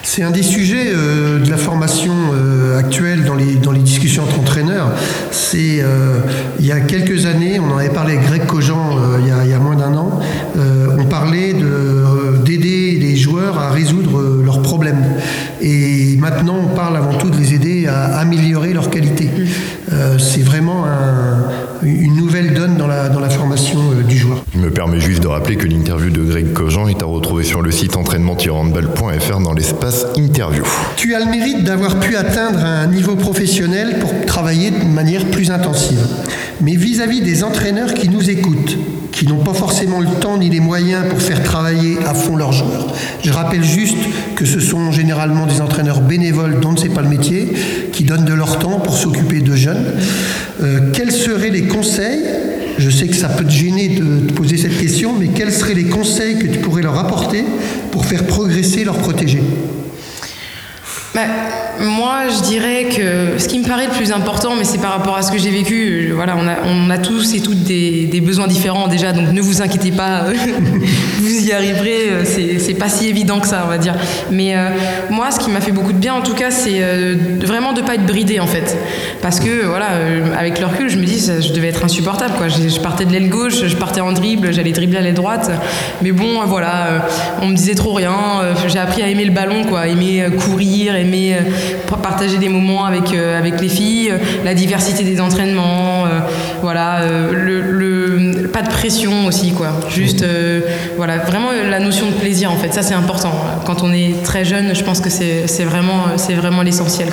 C'est 0.03 0.23
un 0.23 0.31
des 0.31 0.43
sujets 0.43 0.93
euh, 0.95 1.41
de 1.41 1.51
la 1.51 1.57
formation 1.57 2.13
euh, 2.33 2.79
actuelle 2.79 3.25
dans 3.25 3.35
les, 3.35 3.55
dans 3.55 3.73
les 3.73 3.81
discussions 3.81 4.23
entre 4.23 4.39
entraîneurs. 4.39 4.93
C'est 5.31 5.81
euh, 5.81 6.19
il 6.61 6.67
y 6.67 6.73
a 6.73 6.81
quelques 6.81 7.27
années, 7.27 7.59
on 7.59 7.73
en 7.73 7.79
avait 7.79 7.89
parlé 7.89 8.17
avec 8.17 8.27
Greg 8.29 8.47
Cogent 8.47 8.97
il 9.21 9.29
y, 9.29 9.31
a, 9.31 9.45
il, 9.45 9.51
y 9.51 9.55
a, 9.55 9.59
moins 9.59 9.77
d'un 9.77 9.95
an, 9.97 10.21
on 10.99 11.05
parlait 11.07 11.55
d'aider 12.45 12.99
les 13.01 13.17
joueurs 13.17 13.59
à 13.59 13.71
résoudre 13.71 14.43
leurs 14.45 14.63
problèmes. 14.63 15.03
Et 15.61 16.17
maintenant, 16.19 16.57
on 16.63 16.75
parle 16.75 16.97
avant 16.97 17.15
tout 17.15 17.31
de 17.31 17.37
les 17.37 17.55
aider 17.55 17.87
à 17.87 18.19
améliorer 18.19 18.73
leur 18.73 18.91
qualité. 18.91 19.29
C'est 20.19 20.43
vraiment 20.43 20.85
un, 20.85 21.34
une 21.85 22.17
nouvelle 22.17 22.55
donne 22.55 22.77
dans 22.77 22.87
la, 22.87 23.09
dans 23.09 23.21
la 23.21 23.29
formation 23.29 23.79
du 24.07 24.17
joueur. 24.17 24.45
Je 24.55 24.59
me 24.59 24.71
permets 24.71 25.01
juste 25.01 25.23
de 25.23 25.27
rappeler 25.27 25.57
que 25.57 25.67
l'interview 25.67 26.11
de 26.11 26.23
Greg 26.23 26.53
Cogent 26.53 26.89
est 26.89 27.03
à 27.03 27.07
retrouver 27.07 27.45
sur 27.45 27.63
le 27.63 27.71
site 27.71 27.97
entraînement-handball.fr 27.97 29.41
dans 29.41 29.53
l'espace 29.53 30.07
interview. 30.17 30.65
Tu 30.97 31.15
as 31.15 31.21
le 31.21 31.31
mérite 31.31 31.65
d'avoir 31.65 32.01
pu 32.01 32.17
atteindre 32.17 32.59
un 32.59 32.87
niveau 32.87 33.17
professionnel 33.17 33.99
pour 34.01 34.13
travailler 34.27 34.71
de 34.71 34.85
manière 34.85 35.25
plus 35.27 35.51
intensive. 35.51 36.01
Mais 36.61 36.77
vis-à-vis 36.77 37.21
-vis 37.21 37.25
des 37.25 37.45
entraîneurs 37.45 37.95
qui 37.95 38.09
nous 38.09 38.31
écoutent, 38.31 38.77
qui 39.25 39.33
n'ont 39.33 39.43
pas 39.43 39.55
forcément 39.55 40.01
le 40.01 40.11
temps 40.21 40.37
ni 40.37 40.51
les 40.51 40.61
moyens 40.61 41.09
pour 41.09 41.19
faire 41.19 41.43
travailler 41.43 41.97
à 42.05 42.13
fond 42.13 42.37
leurs 42.37 42.53
joueurs. 42.53 42.87
Je 43.23 43.33
rappelle 43.33 43.65
juste 43.65 43.97
que 44.37 44.45
ce 44.45 44.61
sont 44.61 44.93
généralement 44.93 45.47
des 45.47 45.63
entraîneurs 45.63 46.03
bénévoles 46.03 46.61
dont 46.61 46.77
ce 46.77 46.85
n'est 46.85 46.95
pas 46.95 47.01
le 47.01 47.09
métier, 47.09 47.49
qui 47.91 48.05
donnent 48.05 48.27
de 48.27 48.35
leur 48.35 48.59
temps 48.59 48.81
pour 48.81 48.99
s'occuper 48.99 49.41
de 49.41 49.55
jeunes. 49.55 49.87
Euh, 50.63 50.91
quels 50.93 51.11
seraient 51.11 51.49
les 51.49 51.63
conseils? 51.63 52.23
Je 52.77 52.91
sais 52.91 53.07
que 53.07 53.17
ça 53.17 53.31
peut 53.31 53.45
te 53.45 53.51
gêner 53.51 53.89
de 53.89 54.27
te 54.27 54.33
poser 54.35 54.59
cette 54.59 54.77
question, 54.77 55.15
mais 55.19 55.29
quels 55.29 55.53
seraient 55.53 55.75
les 55.75 55.85
conseils 55.85 56.39
que 56.39 56.47
tu 56.47 56.59
pourrais 56.59 56.83
leur 56.83 56.99
apporter 56.99 57.45
pour 57.93 58.05
faire 58.05 58.25
progresser 58.25 58.85
leurs 58.85 58.99
protégés? 58.99 59.43
Bah, 61.15 61.23
moi, 61.81 62.29
je 62.29 62.43
dirais 62.43 62.85
que 62.85 63.39
ce 63.39 63.49
qui 63.49 63.59
me 63.59 63.65
paraît 63.65 63.87
le 63.87 63.93
plus 63.93 64.13
important, 64.13 64.55
mais 64.57 64.65
c'est 64.65 64.81
par 64.81 64.93
rapport 64.93 65.17
à 65.17 65.23
ce 65.23 65.31
que 65.31 65.39
j'ai 65.39 65.51
vécu, 65.51 66.09
euh, 66.11 66.15
voilà, 66.15 66.37
on 66.37 66.91
a, 66.91 66.99
tous 66.99 67.35
et 67.35 67.41
toutes 67.41 67.63
des, 67.63 68.21
besoins 68.21 68.47
différents 68.47 68.89
déjà, 68.89 69.13
donc 69.13 69.33
ne 69.33 69.41
vous 69.41 69.61
inquiétez 69.61 69.91
pas, 69.91 70.25
vous 71.19 71.47
y 71.47 71.53
arriverez, 71.53 72.11
euh, 72.11 72.25
c'est 72.25 72.75
pas 72.75 72.89
si 72.89 73.09
évident 73.09 73.41
que 73.41 73.47
ça, 73.47 73.63
on 73.65 73.69
va 73.69 73.79
dire. 73.79 73.95
Mais 74.31 74.57
euh, 74.57 74.71
moi, 75.11 75.31
ce 75.31 75.39
qui 75.39 75.51
m'a 75.51 75.61
fait 75.61 75.73
beaucoup 75.73 75.93
de 75.93 75.99
bien, 75.99 76.15
en 76.15 76.23
tout 76.23 76.35
cas, 76.35 76.51
c'est 76.51 76.79
euh, 76.83 77.17
vraiment 77.45 77.73
de 77.73 77.81
pas 77.81 77.95
être 77.95 78.07
bridé, 78.07 78.41
en 78.41 78.47
fait. 78.47 78.77
Parce 79.23 79.41
que, 79.41 79.67
voilà, 79.67 79.93
euh, 79.93 80.27
avec 80.39 80.61
le 80.61 80.67
recul, 80.67 80.89
je 80.89 80.99
me 80.99 81.05
dis, 81.05 81.21
ça, 81.21 81.41
je 81.41 81.53
devais 81.53 81.69
être 81.69 81.85
insupportable, 81.85 82.35
quoi. 82.37 82.49
Je, 82.49 82.81
partais 82.81 83.05
de 83.05 83.13
l'aile 83.13 83.29
gauche, 83.29 83.65
je 83.67 83.77
partais 83.77 84.01
en 84.01 84.13
dribble, 84.13 84.53
j'allais 84.53 84.73
dribbler 84.73 84.99
à 84.99 85.01
l'aile 85.01 85.15
droite, 85.15 85.51
mais 86.03 86.13
bon, 86.13 86.45
voilà, 86.47 87.07
on 87.41 87.47
me 87.47 87.57
disait 87.57 87.75
trop 87.75 87.93
rien, 87.93 88.15
j'ai 88.69 88.79
appris 88.79 89.03
à 89.03 89.09
aimer 89.09 89.25
le 89.25 89.31
ballon, 89.31 89.65
quoi, 89.65 89.87
aimer 89.87 90.27
courir, 90.39 90.95
aimer 91.05 91.37
partager 92.05 92.37
des 92.37 92.51
moments 92.51 92.85
avec, 92.85 93.15
euh, 93.15 93.39
les 93.61 93.69
filles, 93.69 94.11
euh, 94.11 94.19
la 94.45 94.55
diversité 94.55 95.03
des 95.03 95.21
entraînements, 95.21 96.07
euh, 96.07 96.21
voilà, 96.61 97.01
le, 97.33 97.94
pas 98.55 98.63
de 98.63 98.69
pression 98.69 99.27
aussi, 99.27 99.51
quoi. 99.51 99.69
Juste, 99.91 100.25
voilà, 100.97 101.19
vraiment 101.19 101.49
la 101.53 101.81
notion 101.81 102.07
de 102.07 102.13
plaisir, 102.13 102.53
en 102.53 102.57
fait, 102.57 102.73
ça 102.73 102.83
c'est 102.83 102.95
important. 102.95 103.33
Quand 103.67 103.83
on 103.83 103.93
est 103.93 104.23
très 104.23 104.45
jeune, 104.45 104.75
je 104.75 104.85
pense 104.85 105.01
que 105.01 105.11
c'est 105.11 105.65
vraiment, 105.65 106.05
c'est 106.17 106.35
vraiment 106.35 106.63
l'essentiel. 106.63 107.09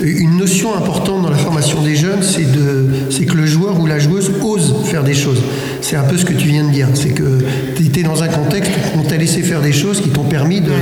Une 0.00 0.36
notion 0.36 0.76
importante 0.76 1.22
dans 1.22 1.30
la 1.30 1.36
formation 1.36 1.80
des 1.80 1.94
jeunes, 1.94 2.22
c'est 2.22 3.24
que 3.24 3.36
le 3.36 3.46
joueur 3.46 3.78
ou 3.80 3.86
la 3.86 3.98
joueuse 3.98 4.32
ose 4.42 4.74
faire 4.84 5.04
des 5.04 5.14
choses. 5.14 5.42
C'est 5.80 5.96
un 5.96 6.02
peu 6.02 6.16
ce 6.16 6.24
que 6.24 6.32
tu 6.32 6.48
viens 6.48 6.64
de 6.64 6.70
dire. 6.70 6.88
C'est 6.94 7.10
que 7.10 7.44
tu 7.76 7.84
étais 7.84 8.02
dans 8.02 8.22
un 8.22 8.28
contexte 8.28 8.72
où 8.94 9.00
on 9.00 9.02
t'a 9.02 9.16
laissé 9.16 9.42
faire 9.42 9.60
des 9.60 9.72
choses 9.72 10.00
qui 10.00 10.10
t'ont 10.10 10.24
permis 10.24 10.60
de, 10.60 10.70
ouais. 10.70 10.76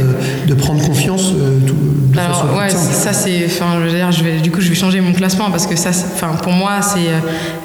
de, 0.46 0.55
prendre 0.55 0.83
confiance 0.83 1.33
euh, 1.33 1.59
tout, 1.66 1.74
de 1.74 2.18
Alors, 2.18 2.37
façon 2.37 2.57
ouais, 2.57 2.70
ça 2.70 3.12
c'est, 3.12 3.44
enfin, 3.46 3.78
je 3.81 3.90
veux 3.90 3.96
dire, 3.96 4.12
je 4.12 4.24
vais, 4.24 4.40
du 4.40 4.50
coup, 4.50 4.61
je 4.61 4.68
vais 4.68 4.74
changer 4.74 5.00
mon 5.00 5.12
classement 5.12 5.50
parce 5.50 5.66
que 5.66 5.76
ça, 5.76 5.90
enfin, 5.90 6.33
pour 6.42 6.52
moi, 6.52 6.81
c'est 6.83 7.11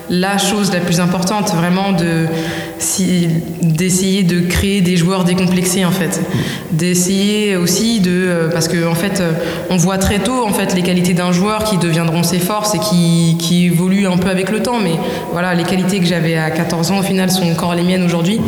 la 0.10 0.38
chose 0.38 0.72
la 0.74 0.80
plus 0.80 1.00
importante, 1.00 1.54
vraiment 1.54 1.92
de 1.92 2.17
de 2.18 2.67
si, 2.80 3.28
d'essayer 3.62 4.24
de 4.24 4.42
créer 4.42 4.82
des 4.82 4.98
joueurs 4.98 5.24
décomplexés 5.24 5.86
en 5.86 5.92
fait, 5.92 6.22
d'essayer 6.72 7.56
aussi 7.56 8.00
de, 8.00 8.50
parce 8.52 8.68
que 8.68 8.88
en 8.88 8.96
fait, 8.96 9.22
on 9.70 9.78
voit 9.78 9.98
très 9.98 10.20
tôt 10.20 10.46
en 10.46 10.54
fait 10.54 10.76
les 10.76 10.82
qualités 10.82 11.14
d'un 11.14 11.32
joueur 11.32 11.64
qui 11.64 11.78
deviendront 11.78 12.24
ses 12.24 12.40
forces 12.40 12.76
et 12.76 12.80
qui, 12.80 13.38
qui 13.40 13.66
évoluent 13.66 14.08
un 14.08 14.18
peu 14.18 14.30
avec 14.30 14.52
le 14.52 14.62
temps, 14.62 14.80
mais 14.82 14.96
voilà, 15.32 15.54
les 15.54 15.64
qualités 15.64 16.00
que 16.00 16.06
j'avais 16.06 16.38
à 16.38 16.52
14 16.52 16.92
ans 16.92 17.00
au 17.00 17.04
final 17.04 17.32
sont 17.32 17.50
encore 17.50 17.76
les 17.76 17.84
miennes 17.84 18.04
aujourd'hui, 18.04 18.40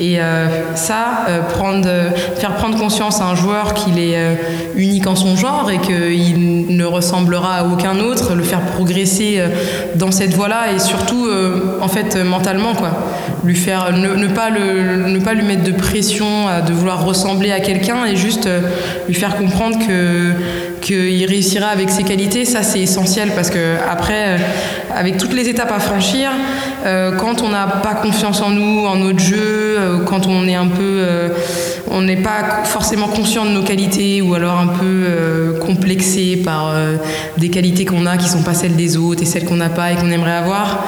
et 0.00 0.20
euh, 0.20 0.48
ça, 0.74 1.26
euh, 1.28 1.40
prendre, 1.42 1.88
faire 2.36 2.54
prendre 2.54 2.78
conscience 2.78 3.20
à 3.20 3.26
un 3.26 3.34
joueur 3.34 3.74
qu'il 3.74 3.98
est 3.98 4.16
euh, 4.16 4.34
unique 4.76 5.06
en 5.06 5.16
son 5.16 5.36
genre 5.36 5.70
et 5.70 5.78
qu'il 5.78 6.76
ne 6.76 6.84
ressemblera 6.84 7.56
à 7.56 7.64
aucun 7.64 7.98
autre, 8.00 8.34
le 8.34 8.42
faire 8.42 8.60
progresser 8.60 9.42
dans 9.94 10.10
cette 10.10 10.34
voie-là 10.34 10.72
et 10.74 10.78
surtout 10.78 11.26
euh, 11.26 11.78
en 11.80 11.88
fait 11.88 12.16
mentalement 12.16 12.74
quoi. 12.74 12.90
Lui 13.44 13.54
faire 13.54 13.77
ne, 13.92 14.14
ne, 14.14 14.26
pas 14.28 14.50
le 14.50 15.08
ne 15.08 15.18
pas 15.18 15.34
lui 15.34 15.42
mettre 15.42 15.64
de 15.64 15.72
pression 15.72 16.48
à 16.48 16.60
de 16.60 16.72
vouloir 16.72 17.04
ressembler 17.04 17.52
à 17.52 17.60
quelqu'un 17.60 18.04
et 18.04 18.16
juste 18.16 18.46
euh, 18.46 18.60
lui 19.06 19.14
faire 19.14 19.36
comprendre 19.36 19.78
que 19.86 20.32
qu'il 20.80 21.26
réussira 21.26 21.68
avec 21.68 21.90
ses 21.90 22.02
qualités 22.02 22.44
ça 22.44 22.62
c'est 22.62 22.80
essentiel 22.80 23.32
parce 23.34 23.50
que 23.50 23.76
après 23.90 24.24
euh, 24.26 24.38
avec 24.94 25.18
toutes 25.18 25.32
les 25.32 25.48
étapes 25.48 25.72
à 25.72 25.80
franchir 25.80 26.30
euh, 26.86 27.12
quand 27.16 27.42
on 27.42 27.48
n'a 27.48 27.66
pas 27.66 27.94
confiance 27.94 28.40
en 28.40 28.50
nous 28.50 28.86
en 28.86 28.96
notre 28.96 29.18
jeu 29.18 29.36
euh, 29.36 29.98
quand 30.04 30.26
on 30.26 30.46
est 30.46 30.54
un 30.54 30.66
peu 30.66 31.04
on 31.90 32.02
n'est 32.02 32.16
pas 32.16 32.64
forcément 32.64 33.08
conscient 33.08 33.44
de 33.44 33.50
nos 33.50 33.62
qualités 33.62 34.22
ou 34.22 34.34
alors 34.34 34.58
un 34.58 34.68
peu 34.68 35.58
complexé 35.60 36.36
par 36.36 36.74
des 37.36 37.48
qualités 37.48 37.84
qu'on 37.84 38.06
a 38.06 38.16
qui 38.16 38.28
sont 38.28 38.42
pas 38.42 38.54
celles 38.54 38.76
des 38.76 38.96
autres 38.96 39.22
et 39.22 39.26
celles 39.26 39.44
qu'on 39.44 39.56
n'a 39.56 39.68
pas 39.70 39.92
et 39.92 39.96
qu'on 39.96 40.10
aimerait 40.10 40.32
avoir 40.36 40.84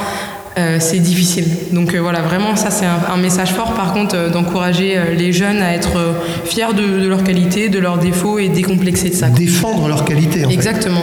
euh, 0.60 0.76
c'est 0.80 0.98
difficile. 0.98 1.46
Donc 1.72 1.94
euh, 1.94 2.00
voilà, 2.00 2.20
vraiment, 2.20 2.54
ça 2.56 2.70
c'est 2.70 2.86
un, 2.86 3.00
un, 3.12 3.16
message 3.16 3.52
fort 3.52 3.74
par 3.74 3.92
contre 3.92 4.14
euh, 4.16 4.28
d'encourager 4.30 4.98
les 5.16 5.32
jeunes 5.32 5.62
à 5.62 5.74
être 5.74 6.14
fiers 6.44 6.74
de, 6.74 7.02
de 7.02 7.08
leurs 7.08 7.24
qualités, 7.24 7.68
de 7.68 7.78
leurs 7.78 7.98
défauts 7.98 8.38
et 8.38 8.48
décomplexés 8.48 9.10
de 9.10 9.14
ça. 9.14 9.28
Défendre 9.28 9.88
leurs 9.88 10.04
qualités. 10.04 10.44
En 10.44 10.50
Exactement. 10.50 11.02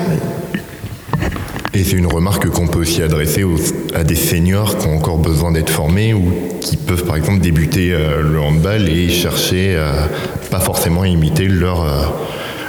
Fait. 1.72 1.80
Et 1.80 1.84
c'est 1.84 1.98
une 1.98 2.08
remarque 2.08 2.48
qu'on 2.50 2.68
peut 2.68 2.80
aussi 2.80 3.02
adresser 3.04 3.44
aux, 3.44 3.58
à 3.94 4.04
des 4.04 4.16
seniors 4.16 4.78
qui 4.78 4.88
ont 4.88 4.96
encore 4.96 5.18
besoin 5.18 5.52
d'être 5.52 5.70
formés 5.70 6.14
ou 6.14 6.32
qui 6.62 6.78
peuvent 6.78 7.04
par 7.06 7.18
exemple 7.18 7.40
débuter 7.40 7.96
le 8.20 8.40
handball 8.40 8.90
et 8.90 9.10
chercher 9.10 9.78
à 9.78 10.10
pas 10.50 10.60
forcément 10.60 11.06
imiter 11.06 11.48
leur, 11.48 11.86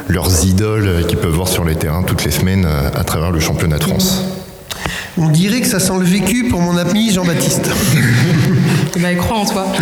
leurs 0.08 0.44
idoles 0.44 1.06
qu'ils 1.06 1.16
peuvent 1.16 1.32
voir 1.32 1.48
sur 1.48 1.64
les 1.64 1.76
terrains 1.76 2.02
toutes 2.02 2.24
les 2.26 2.30
semaines 2.30 2.66
à 2.66 3.02
travers 3.04 3.30
le 3.30 3.40
championnat 3.40 3.78
de 3.78 3.84
France. 3.84 4.24
Mmh. 4.26 4.37
On 5.16 5.28
dirait 5.28 5.60
que 5.60 5.66
ça 5.66 5.80
sent 5.80 5.94
le 5.98 6.04
vécu 6.04 6.44
pour 6.44 6.60
mon 6.60 6.76
ami 6.76 7.10
Jean-Baptiste. 7.12 7.70
bah, 9.00 9.14
crois 9.18 9.38
en 9.38 9.44
toi. 9.46 9.66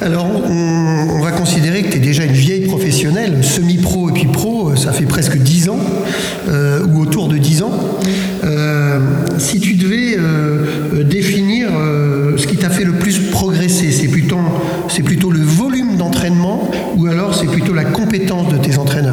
Alors, 0.00 0.26
on, 0.26 1.08
on, 1.16 1.20
va 1.22 1.30
considérer 1.30 1.82
que 1.82 1.90
tu 1.90 1.96
es 1.96 2.00
déjà 2.00 2.24
une 2.24 2.32
vieille 2.32 2.66
professionnelle, 2.66 3.42
semi-pro 3.42 4.10
et 4.10 4.12
puis 4.12 4.26
pro, 4.26 4.76
ça 4.76 4.92
fait 4.92 5.06
presque 5.06 5.38
10 5.38 5.70
ans, 5.70 5.78
euh, 6.48 6.84
ou 6.86 7.00
autour 7.00 7.28
de 7.28 7.38
10 7.38 7.62
ans. 7.62 7.72
Euh, 8.44 8.98
si 9.38 9.60
tu 9.60 9.74
devais 9.74 10.16
euh, 10.18 11.04
définir 11.04 11.68
ce 12.36 12.46
qui 12.46 12.56
t'a 12.56 12.68
fait 12.68 12.84
le 12.84 12.92
plus 12.92 13.18
progresser, 13.30 13.92
c'est 13.92 14.08
plutôt, 14.08 14.40
c'est 14.88 15.02
plutôt 15.02 15.30
le 15.30 15.40
volume 15.40 15.96
d'entraînement 15.96 16.70
ou 16.96 17.06
alors 17.06 17.34
c'est 17.34 17.46
plutôt 17.46 17.72
la 17.72 17.84
compétence 17.84 18.52
de 18.52 18.58
tes 18.58 18.76
entraîneurs? 18.76 19.03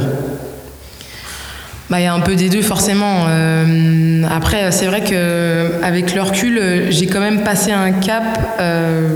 Bah, 1.92 2.00
il 2.00 2.04
y 2.04 2.08
a 2.08 2.14
un 2.14 2.22
peu 2.22 2.36
des 2.36 2.48
deux 2.48 2.62
forcément. 2.62 3.26
Euh, 3.28 4.24
après, 4.32 4.72
c'est 4.72 4.86
vrai 4.86 5.02
que 5.02 5.84
avec 5.84 6.16
le 6.16 6.22
recul, 6.22 6.86
j'ai 6.90 7.06
quand 7.06 7.20
même 7.20 7.44
passé 7.44 7.74
un 7.74 7.92
cap 7.92 8.24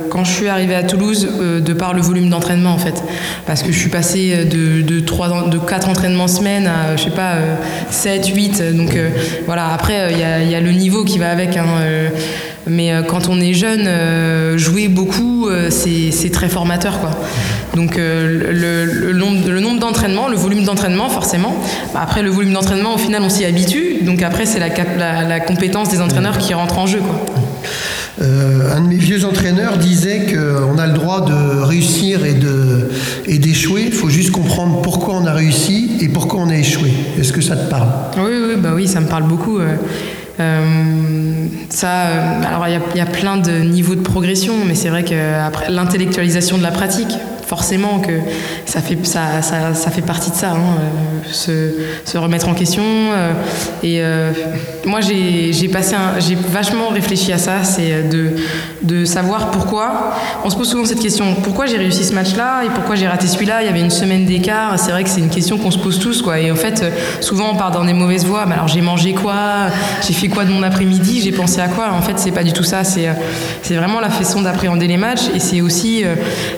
quand 0.10 0.26
je 0.26 0.32
suis 0.32 0.50
arrivée 0.50 0.76
à 0.76 0.84
Toulouse 0.84 1.30
de 1.66 1.74
par 1.74 1.94
le 1.94 2.02
volume 2.02 2.30
d'entraînement 2.30 2.72
en 2.72 2.78
fait, 2.78 3.02
parce 3.48 3.64
que 3.64 3.72
je 3.72 3.80
suis 3.80 3.90
passée 3.90 4.44
de 4.44 4.82
de, 4.82 5.00
3, 5.00 5.50
de 5.50 5.58
4 5.58 5.88
entraînements 5.88 6.28
semaine 6.28 6.68
à 6.68 6.98
je 6.98 7.04
sais 7.04 7.12
pas 7.12 7.36
7, 7.92 8.28
8. 8.28 8.76
Donc 8.76 8.98
voilà. 9.46 9.70
Après 9.74 10.12
il 10.12 10.20
y 10.20 10.24
a, 10.24 10.44
y, 10.44 10.56
a, 10.56 10.60
le 10.60 10.72
niveau 10.72 11.06
qui 11.06 11.18
va 11.18 11.32
avec. 11.32 11.56
Hein, 11.56 11.66
mais 12.67 12.91
euh, 12.91 13.04
quand 13.04 13.30
on 13.30 13.39
est 13.39 13.54
jeune, 13.54 13.86
euh, 13.86 14.58
jouer 14.58 14.88
beaucoup, 14.88 15.47
euh, 15.47 15.69
c'est 15.69 16.30
très 16.32 16.49
formateur. 16.49 16.99
Quoi. 16.99 17.12
Donc 17.75 17.97
le, 17.97 19.13
nombre, 19.13 19.49
le 19.49 19.60
nombre 19.60 19.80
d'entraînements, 19.80 20.30
le 20.30 20.38
volume 20.38 20.63
d'entraînement, 20.63 21.10
forcément. 21.10 21.56
Après, 21.93 22.21
le 22.21 22.30
volume 22.30 22.54
d'entraînement, 22.54 22.95
au 22.95 22.97
final, 22.97 23.21
on 23.21 23.30
s'y 23.30 23.45
habitue. 23.45 23.97
Donc 24.01 24.21
après, 24.21 24.45
c'est 24.45 24.60
la, 24.60 24.69
la, 25.23 25.39
compétence 25.41 25.89
des 25.89 26.01
entraîneurs 26.01 26.38
qui 26.38 26.54
rentre 26.54 26.78
en 26.78 26.88
jeu. 26.88 26.99
Quoi. 26.99 28.25
un 28.25 28.82
de 28.82 28.88
mes 28.88 28.95
vieux 28.95 29.25
entraîneurs 29.25 29.78
disait 29.78 30.25
qu'on 30.25 30.78
a 30.78 30.88
le 30.88 30.93
droit 30.93 31.25
de 31.25 31.62
réussir 31.63 32.21
et 32.25 33.38
d'échouer. 33.38 33.82
Et 33.82 33.86
Il 33.88 33.93
faut 33.93 34.10
juste 34.10 34.32
comprendre 34.32 34.82
pourquoi 34.82 35.15
on 35.15 35.25
a 35.25 35.34
réussi 35.34 35.97
et 35.99 36.08
pourquoi 36.08 36.39
on 36.39 36.49
a 36.49 36.56
échoué. 36.58 36.93
Est-ce 37.19 37.34
que 37.34 37.41
ça 37.41 37.58
te 37.58 37.69
parle? 37.69 37.89
Oui, 38.17 38.32
oui, 38.47 38.56
bah 38.58 38.71
oui, 38.73 38.88
ça 38.88 39.01
me 39.01 39.08
parle 39.08 39.23
beaucoup. 39.23 39.60
Euh, 40.39 41.48
ça, 41.69 42.08
euh, 42.08 42.41
alors 42.45 42.67
il 42.67 42.98
y, 42.98 43.02
a 43.02 43.06
plein 43.06 43.38
de 43.38 43.52
niveaux 43.52 43.95
de 43.95 44.02
progression, 44.02 44.54
mais 44.65 44.76
c'est 44.76 44.89
vrai 44.89 45.04
que 45.04 45.15
l'intellectualisation 45.69 46.58
de 46.58 46.63
la 46.63 46.71
pratique, 46.71 47.15
forcément 47.47 47.99
que 47.99 48.12
ça 48.65 48.81
fait, 48.81 48.97
ça, 49.03 49.41
ça, 49.41 49.73
ça 49.73 49.91
fait 49.91 50.01
partie 50.01 50.31
de 50.31 50.36
ça, 50.36 50.51
hein, 50.51 50.58
euh, 50.58 51.31
se, 51.31 52.10
se, 52.10 52.17
remettre 52.17 52.47
en 52.47 52.53
question. 52.53 52.84
Euh, 52.84 53.34
et 53.84 54.01
euh, 54.01 54.31
moi, 54.86 54.99
j'ai 55.01 55.51
vachement 56.49 56.89
réfléchi 56.89 57.31
à 57.31 57.38
ça, 57.38 57.63
c'est 57.63 58.10
de, 58.10 58.31
de 58.81 59.05
savoir 59.05 59.51
pourquoi. 59.51 60.15
On 60.43 60.49
se 60.49 60.55
pose 60.55 60.69
souvent 60.69 60.86
cette 60.86 60.99
question 60.99 61.36
pourquoi 61.43 61.65
j'ai 61.65 61.77
réussi 61.77 62.03
ce 62.03 62.13
match-là 62.13 62.63
et 62.65 62.69
pourquoi 62.69 62.95
j'ai 62.95 63.08
raté 63.08 63.27
celui-là? 63.27 63.62
Il 63.62 63.67
y 63.67 63.69
avait 63.69 63.81
une 63.81 63.91
semaine 63.91 64.25
d'écart. 64.25 64.79
C'est 64.79 64.91
vrai 64.91 65.03
que 65.03 65.10
c'est 65.10 65.21
une 65.21 65.29
question 65.29 65.58
qu'on 65.58 65.71
se 65.71 65.79
pose 65.79 65.99
tous, 65.99 66.21
quoi. 66.21 66.39
Et 66.39 66.51
en 66.51 66.55
fait, 66.55 66.84
souvent 67.21 67.49
on 67.51 67.55
part 67.55 67.71
dans 67.71 67.86
des 67.86 67.93
mauvaises 67.93 68.25
voies. 68.25 68.45
Mais 68.47 68.55
alors, 68.55 68.67
j'ai 68.67 68.81
mangé 68.81 69.13
quoi? 69.13 69.67
J'ai 70.05 70.13
fait 70.13 70.27
quoi 70.29 70.45
de 70.45 70.51
mon 70.51 70.63
après-midi? 70.63 71.21
J'ai 71.21 71.31
pensé 71.31 71.62
à 71.62 71.67
quoi? 71.67 71.91
En 71.91 72.01
fait, 72.01 72.17
c'est 72.17 72.31
pas 72.31 72.43
du 72.43 72.53
tout 72.53 72.63
ça. 72.63 72.84
C'est 72.84 73.75
vraiment 73.75 73.99
la 73.99 74.10
façon 74.10 74.41
d'appréhender 74.41 74.88
les 74.88 74.97
matchs 74.97 75.29
et 75.34 75.39
c'est 75.39 75.62
aussi 75.62 76.03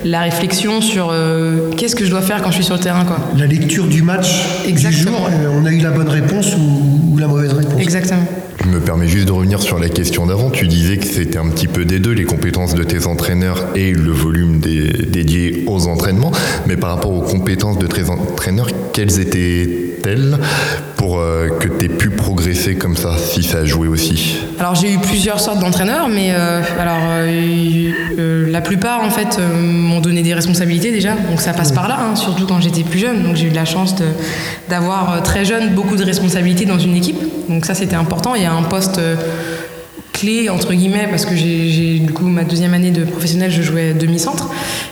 la 0.03 0.21
réflexion 0.21 0.76
sur 0.81 1.09
euh, 1.11 1.71
qu'est-ce 1.75 1.95
que 1.95 2.05
je 2.05 2.09
dois 2.09 2.21
faire 2.21 2.41
quand 2.41 2.49
je 2.49 2.55
suis 2.55 2.63
sur 2.63 2.75
le 2.75 2.79
terrain. 2.79 3.05
Quoi. 3.05 3.17
La 3.37 3.45
lecture 3.45 3.85
du 3.85 4.01
match 4.01 4.27
Exactement. 4.67 5.11
du 5.11 5.17
jour, 5.17 5.29
euh, 5.31 5.59
on 5.61 5.65
a 5.65 5.71
eu 5.71 5.79
la 5.79 5.91
bonne 5.91 6.09
réponse 6.09 6.55
ou, 6.55 7.17
la 7.17 7.27
mauvaise 7.27 7.53
réponse. 7.53 7.81
Exactement. 7.81 8.23
Je 8.63 8.69
me 8.69 8.79
permets 8.79 9.07
juste 9.07 9.27
de 9.27 9.31
revenir 9.31 9.61
sur 9.61 9.79
la 9.79 9.89
question 9.89 10.25
d'avant. 10.25 10.49
Tu 10.49 10.67
disais 10.67 10.97
que 10.97 11.05
c'était 11.05 11.37
un 11.37 11.47
petit 11.49 11.67
peu 11.67 11.85
des 11.85 11.99
deux, 11.99 12.11
les 12.11 12.25
compétences 12.25 12.75
de 12.75 12.83
tes 12.83 13.07
entraîneurs 13.07 13.65
et 13.75 13.91
le 13.91 14.11
volume 14.11 14.59
dédié 14.59 15.63
aux 15.67 15.87
entraînements. 15.87 16.31
Mais 16.67 16.75
par 16.75 16.89
rapport 16.89 17.11
aux 17.11 17.21
compétences 17.21 17.77
de 17.77 17.87
tes 17.87 18.09
entraîneurs, 18.09 18.69
quelles 18.93 19.19
pour 20.95 21.19
euh, 21.19 21.49
que 21.59 21.67
tu 21.67 21.85
aies 21.85 21.89
pu 21.89 22.09
progresser 22.09 22.75
comme 22.75 22.95
ça, 22.95 23.17
si 23.17 23.43
ça 23.43 23.59
a 23.59 23.65
joué 23.65 23.87
aussi 23.87 24.37
Alors 24.59 24.75
j'ai 24.75 24.93
eu 24.93 24.97
plusieurs 24.97 25.39
sortes 25.39 25.59
d'entraîneurs, 25.59 26.09
mais 26.09 26.31
euh, 26.31 26.61
alors 26.79 26.97
euh, 27.03 28.51
la 28.51 28.61
plupart 28.61 29.03
en 29.03 29.09
fait 29.09 29.39
m'ont 29.39 29.99
donné 29.99 30.21
des 30.21 30.33
responsabilités 30.33 30.91
déjà, 30.91 31.13
donc 31.29 31.41
ça 31.41 31.53
passe 31.53 31.71
par 31.71 31.87
là, 31.87 31.97
hein, 31.99 32.15
surtout 32.15 32.45
quand 32.45 32.61
j'étais 32.61 32.83
plus 32.83 32.99
jeune. 32.99 33.23
Donc 33.23 33.35
j'ai 33.35 33.47
eu 33.47 33.51
la 33.51 33.65
chance 33.65 33.95
d'avoir 34.69 35.21
très 35.23 35.45
jeune 35.45 35.73
beaucoup 35.73 35.95
de 35.95 36.03
responsabilités 36.03 36.65
dans 36.65 36.79
une 36.79 36.95
équipe, 36.95 37.19
donc 37.49 37.65
ça 37.65 37.73
c'était 37.73 37.95
important. 37.95 38.35
Il 38.35 38.43
y 38.43 38.45
a 38.45 38.53
un 38.53 38.63
poste 38.63 38.99
clé 40.13 40.49
entre 40.49 40.73
guillemets 40.73 41.07
parce 41.09 41.25
que 41.25 41.35
j'ai 41.35 41.99
du 41.99 42.11
coup 42.11 42.27
ma 42.27 42.43
deuxième 42.43 42.73
année 42.73 42.89
de 42.89 43.03
professionnel 43.03 43.51
je 43.51 43.61
jouais 43.61 43.93
demi-centre 43.93 44.49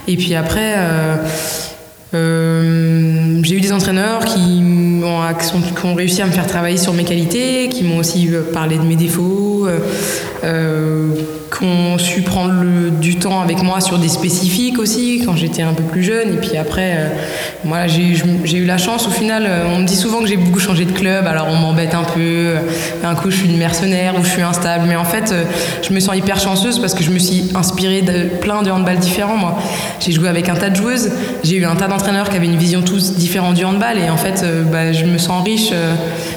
et 0.08 0.18
puis 0.18 0.36
après 0.36 0.76
euh, 2.16 3.40
j'ai 3.44 3.56
eu 3.56 3.62
des 3.62 3.74
entraîneurs 3.74 4.24
qui 4.24 4.64
ont, 5.04 5.96
réussi 5.96 6.22
à 6.22 6.26
me 6.26 6.32
faire 6.32 6.48
travailler 6.48 6.78
sur 6.78 6.94
mes 6.94 7.04
qualités, 7.04 7.70
qui 7.70 7.84
m'ont 7.84 7.98
aussi 7.98 8.34
euh, 8.34 8.42
parlé 8.54 8.78
de 8.78 8.84
mes 8.84 8.96
défauts, 8.96 9.68
euh, 10.44 11.10
qui 11.58 11.66
ont 11.66 11.98
su 11.98 12.22
prendre 12.22 12.54
le, 12.54 12.92
du 12.92 13.18
temps 13.18 13.42
avec 13.42 13.62
moi 13.62 13.82
sur 13.82 13.98
des 13.98 14.10
spécifiques 14.10 14.80
aussi, 14.80 15.22
quand 15.26 15.36
j'étais 15.36 15.62
un 15.62 15.74
peu 15.74 15.84
plus 15.84 16.04
jeune. 16.04 16.34
Et 16.34 16.38
puis 16.38 16.58
après, 16.58 17.12
moi, 17.64 17.88
j'ai 17.88 18.58
eu 18.58 18.66
la 18.66 18.78
chance, 18.78 19.08
au 19.08 19.12
final, 19.12 19.48
on 19.74 19.80
me 19.80 19.86
dit 19.86 19.96
souvent 19.96 20.20
que 20.20 20.28
j'ai 20.28 20.38
beaucoup 20.38 20.60
changé 20.60 20.86
de 20.86 20.92
club, 20.92 21.26
alors 21.28 21.48
on 21.50 21.56
m'embête 21.56 21.94
un 21.94 22.04
peu. 22.04 22.56
Un 23.04 23.16
coup, 23.16 23.32
je 23.32 23.38
suis 23.38 23.50
une 23.50 23.58
mercenaire 23.58 24.16
ou 24.20 24.24
je 24.24 24.30
suis 24.30 24.42
instable. 24.42 24.86
Mais 24.88 24.96
en 24.96 25.06
fait, 25.06 25.34
je 25.82 25.94
me 25.94 26.00
sens 26.00 26.16
hyper 26.16 26.40
chanceuse 26.40 26.80
parce 26.80 26.94
que 26.94 27.04
je 27.04 27.12
me 27.12 27.20
suis 27.20 27.52
inspirée 27.56 28.02
de 28.02 28.38
plein 28.40 28.62
de 28.62 28.72
handball 28.72 28.98
différents, 28.98 29.38
moi. 29.38 29.58
J'ai 30.00 30.12
joué 30.12 30.28
avec 30.28 30.50
un 30.50 30.56
tas 30.56 30.70
de 30.70 30.76
joueuses, 30.76 31.12
j'ai 31.44 31.58
eu 31.58 31.66
un 31.66 31.76
tas 31.76 31.88
d'entraîneurs 31.88 32.30
qui 32.30 32.36
avaient 32.36 32.46
une 32.46 32.58
vision 32.58 32.82
tous 32.82 33.14
différente 33.14 33.56
du 33.56 33.66
handball 33.66 33.98
et 33.98 34.10
en 34.10 34.18
fait 34.18 34.44
euh, 34.44 34.64
bah, 34.64 34.92
je 34.92 35.06
me 35.06 35.18
sens 35.18 35.44
riche 35.44 35.70
euh, 35.74 35.94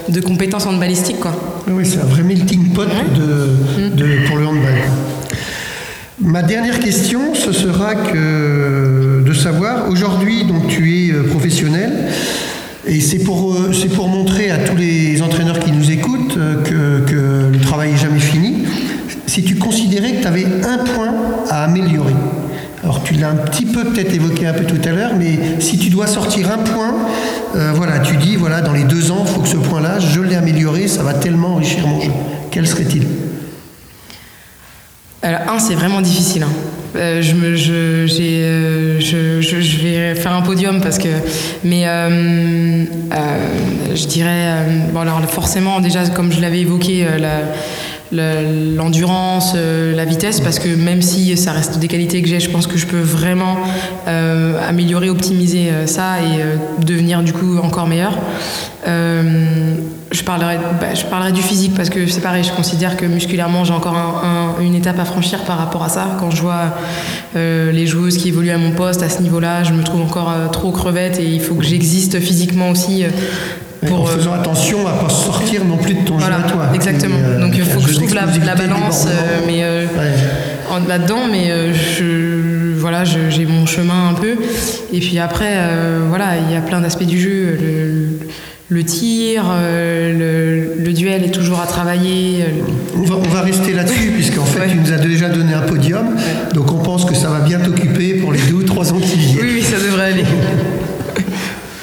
de 0.09 0.21
compétences 0.21 0.67
handballistiques 0.67 1.21
quoi. 1.21 1.58
Oui 1.71 1.85
c'est 1.85 2.01
un 2.01 2.05
vrai 2.05 2.23
melting 2.23 2.73
pot 2.73 2.87
de, 2.87 4.27
pour 4.27 4.37
le 4.37 4.47
handball. 4.47 4.75
Ma 6.21 6.43
dernière 6.43 6.81
question, 6.81 7.35
ce 7.35 7.53
sera 7.53 7.95
que 7.95 9.23
de 9.25 9.33
savoir, 9.33 9.89
aujourd'hui 9.89 10.45
donc 10.45 10.67
tu 10.69 10.97
es 10.97 11.13
euh, 11.13 11.25
professionnel, 11.25 12.09
et 12.87 13.01
c'est 13.01 13.19
pour, 13.19 13.57
c'est 13.73 13.89
pour 13.89 14.09
montrer 14.09 14.51
à 14.51 14.59
tous 14.59 14.77
les 14.77 15.21
entraîneurs 15.21 15.61
qui 15.61 15.73
nous 15.73 15.91
écoutent 15.91 16.39
que, 16.65 17.01
que 17.07 17.53
le 17.53 17.61
travail 17.61 17.93
n'est 17.93 17.99
jamais 17.99 18.21
fini. 18.21 18.65
Si 19.27 19.45
tu 19.45 19.57
considérais 19.57 20.13
que 20.13 20.23
tu 20.23 20.27
avais 20.27 20.47
un 20.47 20.79
point 20.79 21.15
à 21.51 21.65
améliorer, 21.65 22.15
alors 22.85 23.03
tu 23.03 23.15
l'as 23.15 23.31
un 23.31 23.37
petit 23.37 23.67
peu 23.67 23.85
peut-être 23.85 24.15
évoqué 24.15 24.47
un 24.47 24.53
peu 24.53 24.65
tout 24.65 24.81
à 24.89 24.93
l'heure, 24.93 25.13
mais 25.17 25.39
si 25.59 25.79
tu 25.79 25.91
dois 25.91 26.07
sortir 26.07 26.51
un 26.51 26.59
point, 26.59 26.95
euh, 27.57 27.73
voilà, 27.75 27.99
tu 27.99 28.17
dis 28.17 28.37
voilà, 28.37 28.61
dans 28.61 28.73
les 28.73 28.85
deux 28.85 29.11
ans, 29.11 29.25
il 29.27 29.33
faut 29.33 29.41
que 29.41 29.49
ce 29.49 29.57
point-là, 29.57 29.99
je 29.99 30.21
l'ai 30.21 30.37
amélioré, 30.37 30.87
ça 30.87 31.03
va 31.03 31.15
tellement 31.15 31.55
enrichir 31.55 31.87
mon 31.87 32.01
jeu. 32.01 32.13
Quel 32.51 32.67
serait-il? 32.67 33.07
Alors 35.23 35.41
un, 35.53 35.59
c'est 35.59 35.75
vraiment 35.75 36.01
difficile. 36.01 36.45
Hein. 36.45 36.53
Euh, 36.97 37.21
je, 37.21 37.35
me, 37.35 37.49
euh, 37.49 38.07
je, 38.07 39.41
je, 39.41 39.61
je, 39.61 39.79
vais 39.79 40.15
faire 40.15 40.33
un 40.33 40.41
podium 40.43 40.81
parce 40.81 40.99
que, 40.99 41.09
mais 41.65 41.85
je 43.95 44.07
dirais, 44.07 44.65
bon 44.93 45.01
alors 45.01 45.21
forcément 45.29 45.81
déjà 45.81 46.09
comme 46.09 46.33
je 46.33 46.41
l'avais 46.41 46.61
évoqué, 46.61 47.07
la 47.19 47.41
l'endurance, 48.13 49.53
euh, 49.57 49.95
la 49.95 50.05
vitesse, 50.05 50.41
parce 50.41 50.59
que 50.59 50.69
même 50.69 51.03
si 51.03 51.37
ça 51.37 51.53
reste 51.53 51.79
des 51.79 51.89
qualités 51.89 52.23
que 52.23 52.29
j'ai, 52.29 52.41
je 52.41 52.51
pense 52.51 52.67
que 52.67 52.79
je 52.79 52.87
peux 52.87 53.01
vraiment 53.01 53.57
euh, 54.07 54.59
améliorer, 54.67 55.11
optimiser 55.11 55.71
euh, 55.71 55.87
ça 55.87 56.21
et 56.21 56.85
devenir 56.85 57.23
du 57.23 57.33
coup 57.33 57.59
encore 57.59 57.87
meilleur. 57.87 58.19
je, 58.87 60.23
parlerai, 60.25 60.59
bah, 60.81 60.95
je 60.95 61.05
parlerai 61.05 61.33
du 61.33 61.43
physique 61.43 61.75
parce 61.75 61.91
que 61.91 62.07
c'est 62.07 62.21
pareil, 62.21 62.45
je 62.45 62.53
considère 62.53 62.97
que 62.97 63.05
musculairement 63.05 63.65
j'ai 63.65 63.75
encore 63.75 64.25
une 64.61 64.75
étape 64.75 64.99
à 64.99 65.05
franchir 65.05 65.41
par 65.45 65.59
rapport 65.59 65.85
à 65.85 65.89
ça. 65.89 66.17
Quand 66.19 66.31
je 66.31 66.41
vois 66.41 66.75
les 67.35 67.87
joueuses 67.87 68.17
qui 68.17 68.29
évoluent 68.29 68.51
à 68.51 68.59
mon 68.59 68.73
poste 68.73 69.03
à 69.03 69.11
ce 69.11 69.23
niveau-là, 69.23 69.65
je 69.65 69.73
me 69.73 69.83
trouve 69.83 70.01
encore 70.03 70.33
trop 70.53 70.73
crevette 70.73 71.19
et 71.21 71.27
il 71.27 71.41
faut 71.41 71.55
que 71.55 71.65
j'existe 71.65 72.21
physiquement 72.21 72.71
aussi 72.71 73.05
en 73.91 74.05
faisant 74.05 74.33
attention 74.35 74.87
à 74.87 74.93
ne 74.93 74.99
pas 74.99 75.09
sortir 75.09 75.65
non 75.65 75.77
plus 75.77 75.95
de 75.95 76.05
ton 76.05 76.17
voilà, 76.17 76.39
jeu 76.39 76.45
à 76.45 76.51
toi. 76.51 76.63
Exactement. 76.75 77.17
Euh, 77.19 77.41
Donc 77.41 77.53
il 77.57 77.65
faut 77.65 77.81
que 77.81 77.89
je 77.89 77.95
trouve 77.95 78.15
la, 78.15 78.55
balance 78.55 79.07
euh, 79.07 79.41
mais, 79.47 79.63
euh, 79.63 79.87
là-dedans, 80.87 81.29
mais 81.31 81.51
je, 81.73 82.75
voilà, 82.79 83.05
j'ai 83.05 83.47
mon 83.47 83.67
chemin 83.67 84.11
un 84.11 84.15
peu. 84.15 84.37
Et 84.93 85.01
puis 85.01 85.19
après, 85.19 85.57
voilà, 86.09 86.37
il 86.37 86.53
y 86.53 86.57
a 86.57 86.61
plein 86.61 86.81
d'aspects 86.81 87.07
du 87.07 87.21
jeu. 87.21 87.59
Le, 88.71 88.85
tir, 88.85 89.45
le, 89.63 90.93
duel 90.93 91.25
est 91.25 91.31
toujours 91.31 91.61
à 91.61 91.67
travailler. 91.67 92.45
On 92.97 93.03
va, 93.03 93.17
on 93.17 93.29
va 93.29 93.43
rester 93.43 93.73
là-dessus, 93.73 94.11
puisqu'en 94.15 94.45
fait, 94.45 94.69
tu 94.69 94.77
nous 94.77 94.93
as 94.93 94.99
déjà 94.99 95.29
donné 95.29 95.55
un 95.55 95.63
podium. 95.63 96.17
Donc 96.55 96.73
on 96.73 96.79
pense 96.79 97.05
que 97.05 97.15
ça 97.15 97.29
va 97.29 97.41
bien 97.41 97.61
t'occuper 97.61 98.15
pour 98.15 98.33
les 98.33 98.41
deux 98.41 98.55
ou 98.55 98.63
trois 98.63 98.93
ans 98.93 98.99
qui 98.99 99.19
viennent. 99.19 99.39
Oui, 99.41 99.51
oui, 99.57 99.63
ça 99.63 99.79
devrait 99.79 100.13
aller. 100.13 100.25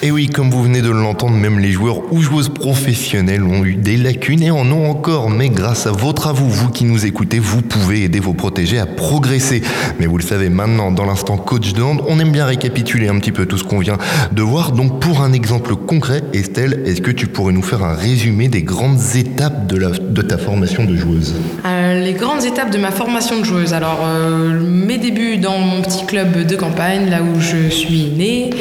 Et 0.05 0.11
oui, 0.11 0.27
comme 0.27 0.51
vous 0.51 0.61
venez 0.61 0.83
de 0.83 0.91
l'entendre, 0.91 1.33
même 1.33 1.57
les 1.57 1.71
joueurs 1.71 2.13
ou 2.13 2.21
joueuses 2.21 2.49
professionnelles 2.49 3.41
ont 3.41 3.65
eu 3.65 3.73
des 3.73 3.97
lacunes 3.97 4.43
et 4.43 4.51
en 4.51 4.71
ont 4.71 4.87
encore. 4.87 5.31
Mais 5.31 5.49
grâce 5.49 5.87
à 5.87 5.91
votre 5.91 6.27
avou, 6.27 6.47
vous 6.47 6.69
qui 6.69 6.85
nous 6.85 7.07
écoutez, 7.07 7.39
vous 7.39 7.63
pouvez 7.63 8.03
aider 8.03 8.19
vos 8.19 8.35
protégés 8.35 8.77
à 8.77 8.85
progresser. 8.85 9.63
Mais 9.99 10.05
vous 10.05 10.19
le 10.19 10.23
savez 10.23 10.49
maintenant, 10.49 10.91
dans 10.91 11.05
l'instant 11.05 11.37
coach 11.37 11.73
de 11.73 11.81
hand, 11.81 12.03
on 12.07 12.19
aime 12.19 12.31
bien 12.31 12.45
récapituler 12.45 13.07
un 13.07 13.17
petit 13.17 13.31
peu 13.31 13.47
tout 13.47 13.57
ce 13.57 13.63
qu'on 13.63 13.79
vient 13.79 13.97
de 14.31 14.41
voir. 14.43 14.73
Donc 14.73 14.99
pour 15.01 15.21
un 15.21 15.33
exemple 15.33 15.75
concret, 15.75 16.21
Estelle, 16.33 16.83
est-ce 16.85 17.01
que 17.01 17.09
tu 17.09 17.25
pourrais 17.25 17.53
nous 17.53 17.63
faire 17.63 17.83
un 17.83 17.95
résumé 17.95 18.47
des 18.47 18.61
grandes 18.61 19.01
étapes 19.15 19.65
de, 19.65 20.21
ta 20.21 20.37
formation 20.37 20.85
de 20.85 20.95
joueuse? 20.95 21.33
Euh, 21.65 22.03
Les 22.03 22.13
grandes 22.13 22.45
étapes 22.45 22.69
de 22.69 22.77
ma 22.77 22.91
formation 22.91 23.39
de 23.39 23.43
joueuse. 23.43 23.73
Alors 23.73 24.01
euh, 24.05 24.53
mes 24.61 24.99
débuts 24.99 25.37
dans 25.37 25.57
mon 25.57 25.81
petit 25.81 26.05
club 26.05 26.45
de 26.45 26.55
campagne, 26.55 27.09
là 27.09 27.23
où 27.23 27.41
je 27.41 27.69
suis 27.69 28.11
née. 28.15 28.51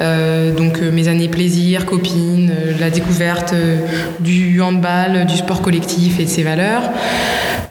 Euh, 0.00 0.52
donc 0.52 0.80
mes 0.90 1.08
années 1.08 1.28
plaisir, 1.28 1.86
copine, 1.86 2.50
euh, 2.50 2.72
la 2.78 2.90
découverte 2.90 3.52
euh, 3.52 3.78
du 4.20 4.60
handball, 4.60 5.26
du 5.26 5.36
sport 5.36 5.62
collectif 5.62 6.20
et 6.20 6.24
de 6.24 6.28
ses 6.28 6.42
valeurs. 6.42 6.82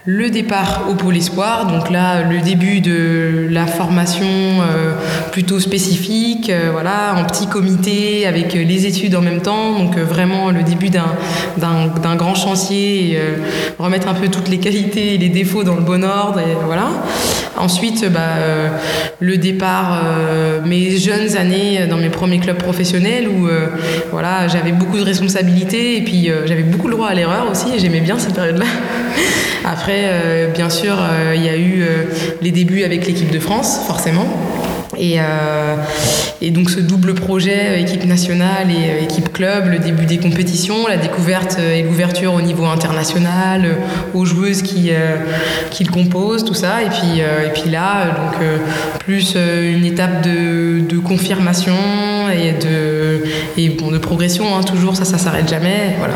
le 0.10 0.30
départ 0.30 0.86
au 0.90 0.94
pôle 0.94 1.18
espoir, 1.18 1.68
donc 1.68 1.90
là 1.90 2.24
le 2.24 2.40
début 2.40 2.80
de 2.80 3.46
la 3.52 3.68
formation 3.68 4.26
euh, 4.26 4.94
plutôt 5.34 5.60
spécifique, 5.60 6.50
euh, 6.50 6.70
voilà, 6.72 7.14
en 7.18 7.26
petit 7.26 7.46
comité 7.48 8.26
avec 8.26 8.54
les 8.54 8.86
études 8.86 9.16
en 9.16 9.22
même 9.22 9.42
temps, 9.42 9.78
donc 9.78 9.98
euh, 9.98 10.06
vraiment 10.06 10.50
le 10.50 10.64
début 10.64 10.90
d'un 10.90 12.16
grand 12.16 12.36
chantier, 12.36 13.12
et, 13.12 13.20
remettre 13.78 14.08
un 14.08 14.14
peu 14.14 14.30
toutes 14.30 14.48
les 14.48 14.60
qualités 14.60 15.16
et 15.16 15.18
les 15.18 15.28
défauts 15.28 15.64
dans 15.64 15.76
le 15.76 15.82
bon 15.82 16.06
ordre, 16.06 16.40
voilà. 16.66 16.88
Ensuite, 17.58 18.10
bah, 18.12 18.36
le 19.20 19.38
départ, 19.38 20.04
mes 20.66 20.98
jeunes 20.98 21.36
années 21.38 21.88
dans 21.90 21.98
mes 21.98 22.10
premiers 22.10 22.38
clubs 22.40 22.58
professionnels 22.58 22.97
où 23.28 23.48
voilà, 24.12 24.48
j'avais 24.48 24.72
beaucoup 24.72 24.98
de 24.98 25.04
responsabilités 25.04 25.98
et 25.98 26.02
puis 26.02 26.32
j'avais 26.46 26.64
beaucoup 26.64 26.88
le 26.88 26.96
droit 26.96 27.08
à 27.08 27.14
l'erreur 27.14 27.50
aussi 27.50 27.76
et 27.76 27.80
j'aimais 27.80 28.02
bien 28.02 28.18
cette 28.18 28.34
période-là. 28.34 28.66
Après, 29.68 30.04
euh, 30.06 30.48
bien 30.54 30.70
sûr, 30.70 30.96
euh, 30.98 31.34
il 31.36 31.44
y 31.44 31.50
a 31.50 31.58
eu 31.58 31.82
euh, 31.82 32.06
les 32.42 32.52
débuts 32.52 32.84
avec 32.84 33.06
l'équipe 33.06 33.30
de 33.30 33.40
France, 33.40 33.82
forcément. 33.86 34.26
Et, 35.00 36.52
donc 36.52 36.70
ce 36.70 36.80
double 36.80 37.14
projet, 37.14 37.82
équipe 37.82 38.06
nationale 38.06 38.68
et 38.72 39.04
équipe 39.04 39.32
club, 39.34 39.70
le 39.70 39.80
début 39.80 40.06
des 40.06 40.18
compétitions, 40.18 40.88
la 40.88 40.98
découverte 40.98 41.58
et 41.60 41.84
l'ouverture 41.84 42.34
au 42.34 42.42
niveau 42.42 42.66
international, 42.66 43.78
aux 44.14 44.26
joueuses 44.26 44.62
qui, 44.62 44.92
qui 45.72 45.84
le 45.84 45.92
composent, 45.92 46.46
tout 46.46 46.54
ça. 46.54 46.82
Et 46.84 46.90
puis, 46.90 47.20
et 47.20 47.50
puis 47.54 47.70
là, 47.70 48.06
donc, 48.08 48.42
plus 49.00 49.36
une 49.36 49.86
étape 49.86 50.24
de, 50.24 50.98
confirmation 51.00 51.74
et 52.30 52.54
de, 52.54 53.24
et 53.58 53.70
bon, 53.70 53.92
de 53.92 53.98
progression, 53.98 54.46
hein, 54.56 54.64
toujours, 54.64 54.96
ça, 54.96 55.06
ça 55.06 55.18
s'arrête 55.18 55.50
jamais. 55.50 55.96
Voilà. 56.00 56.16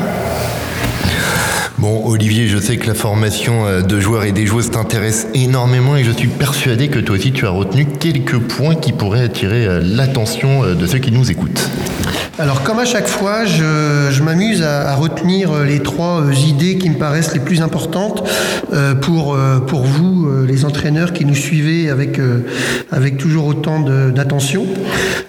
Bon, 1.81 2.03
Olivier, 2.05 2.47
je 2.47 2.59
sais 2.59 2.77
que 2.77 2.85
la 2.85 2.93
formation 2.93 3.65
euh, 3.65 3.81
de 3.81 3.99
joueurs 3.99 4.23
et 4.23 4.31
des 4.31 4.45
joueuses 4.45 4.69
t'intéresse 4.69 5.25
énormément 5.33 5.97
et 5.97 6.03
je 6.03 6.11
suis 6.11 6.27
persuadé 6.27 6.89
que 6.89 6.99
toi 6.99 7.15
aussi 7.15 7.31
tu 7.31 7.47
as 7.47 7.49
retenu 7.49 7.87
quelques 7.87 8.37
points 8.37 8.75
qui 8.75 8.93
pourraient 8.93 9.23
attirer 9.23 9.65
euh, 9.65 9.81
l'attention 9.83 10.63
euh, 10.63 10.75
de 10.75 10.85
ceux 10.85 10.99
qui 10.99 11.11
nous 11.11 11.31
écoutent. 11.31 11.71
Alors, 12.37 12.61
comme 12.61 12.77
à 12.77 12.85
chaque 12.85 13.07
fois, 13.07 13.45
je, 13.45 14.21
m'amuse 14.21 14.61
à, 14.61 14.95
retenir 14.95 15.63
les 15.63 15.79
trois 15.79 16.23
idées 16.47 16.77
qui 16.77 16.89
me 16.91 16.97
paraissent 16.97 17.33
les 17.33 17.39
plus 17.39 17.61
importantes 17.61 18.27
pour, 19.01 19.35
vous, 19.35 20.45
les 20.47 20.65
entraîneurs 20.65 21.13
qui 21.13 21.25
nous 21.25 21.35
suivez 21.35 21.89
avec, 21.89 22.19
toujours 23.19 23.45
autant 23.45 23.81
d'attention. 24.09 24.65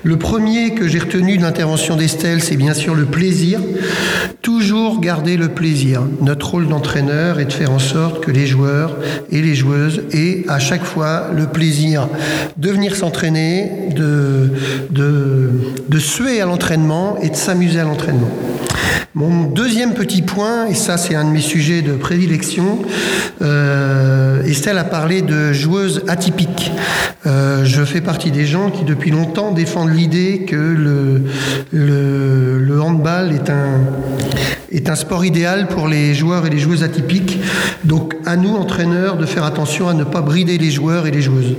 Le 0.04 0.16
premier 0.16 0.74
que 0.74 0.88
j'ai 0.88 1.00
retenu 1.00 1.36
de 1.36 1.42
l'intervention 1.42 1.96
d'Estelle, 1.96 2.42
c'est 2.42 2.56
bien 2.56 2.72
sûr 2.72 2.94
le 2.94 3.04
plaisir. 3.04 3.60
Toujours 4.40 5.00
garder 5.00 5.36
le 5.36 5.48
plaisir. 5.48 6.02
Rôle 6.44 6.68
d'entraîneur 6.68 7.40
est 7.40 7.46
de 7.46 7.52
faire 7.52 7.72
en 7.72 7.78
sorte 7.78 8.24
que 8.24 8.31
les 8.31 8.46
joueurs 8.46 8.96
et 9.31 9.40
les 9.40 9.55
joueuses 9.55 10.02
aient 10.12 10.44
à 10.48 10.59
chaque 10.59 10.85
fois 10.85 11.31
le 11.35 11.46
plaisir 11.46 12.09
de 12.57 12.70
venir 12.70 12.94
s'entraîner, 12.96 13.70
de, 13.94 14.50
de, 14.90 15.50
de 15.88 15.98
suer 15.98 16.40
à 16.40 16.46
l'entraînement 16.46 17.16
et 17.22 17.31
de 17.31 17.37
s'amuser 17.37 17.81
à 17.81 17.85
l'entraînement. 17.85 18.31
Mon 19.14 19.44
deuxième 19.44 19.92
petit 19.92 20.22
point, 20.22 20.66
et 20.68 20.74
ça 20.74 20.96
c'est 20.96 21.14
un 21.14 21.24
de 21.24 21.31
mes 21.31 21.42
sujets 21.42 21.83
de 21.83 21.92
prédilection, 21.92 22.78
euh, 23.42 24.42
Estelle 24.44 24.78
a 24.78 24.85
parlé 24.85 25.20
de 25.20 25.52
joueuses 25.52 26.02
atypiques. 26.09 26.72
Euh, 27.26 27.62
je 27.64 27.85
fais 27.85 28.00
partie 28.00 28.31
des 28.31 28.46
gens 28.46 28.70
qui 28.70 28.85
depuis 28.85 29.11
longtemps 29.11 29.52
défendent 29.52 29.94
l'idée 29.94 30.46
que 30.48 30.57
le, 30.57 31.22
le 31.72 32.81
handball 32.81 33.33
est 33.33 33.50
un, 33.50 33.81
est 34.72 34.88
un 34.88 34.94
sport 34.94 35.24
idéal 35.24 35.68
pour 35.68 35.87
les 35.87 36.14
joueurs 36.14 36.46
et 36.46 36.50
les 36.50 36.58
joueuses 36.58 36.82
atypiques. 36.82 37.38
Donc 37.85 38.16
à 38.24 38.37
nous, 38.37 38.54
entraîneurs, 38.56 39.16
de 39.16 39.26
faire 39.26 39.44
attention 39.44 39.88
à 39.88 39.94
ne 39.94 40.04
pas 40.04 40.22
brider 40.22 40.58
les 40.58 40.70
joueurs 40.70 41.06
et 41.06 41.11
les 41.11 41.22
joueuses. 41.22 41.56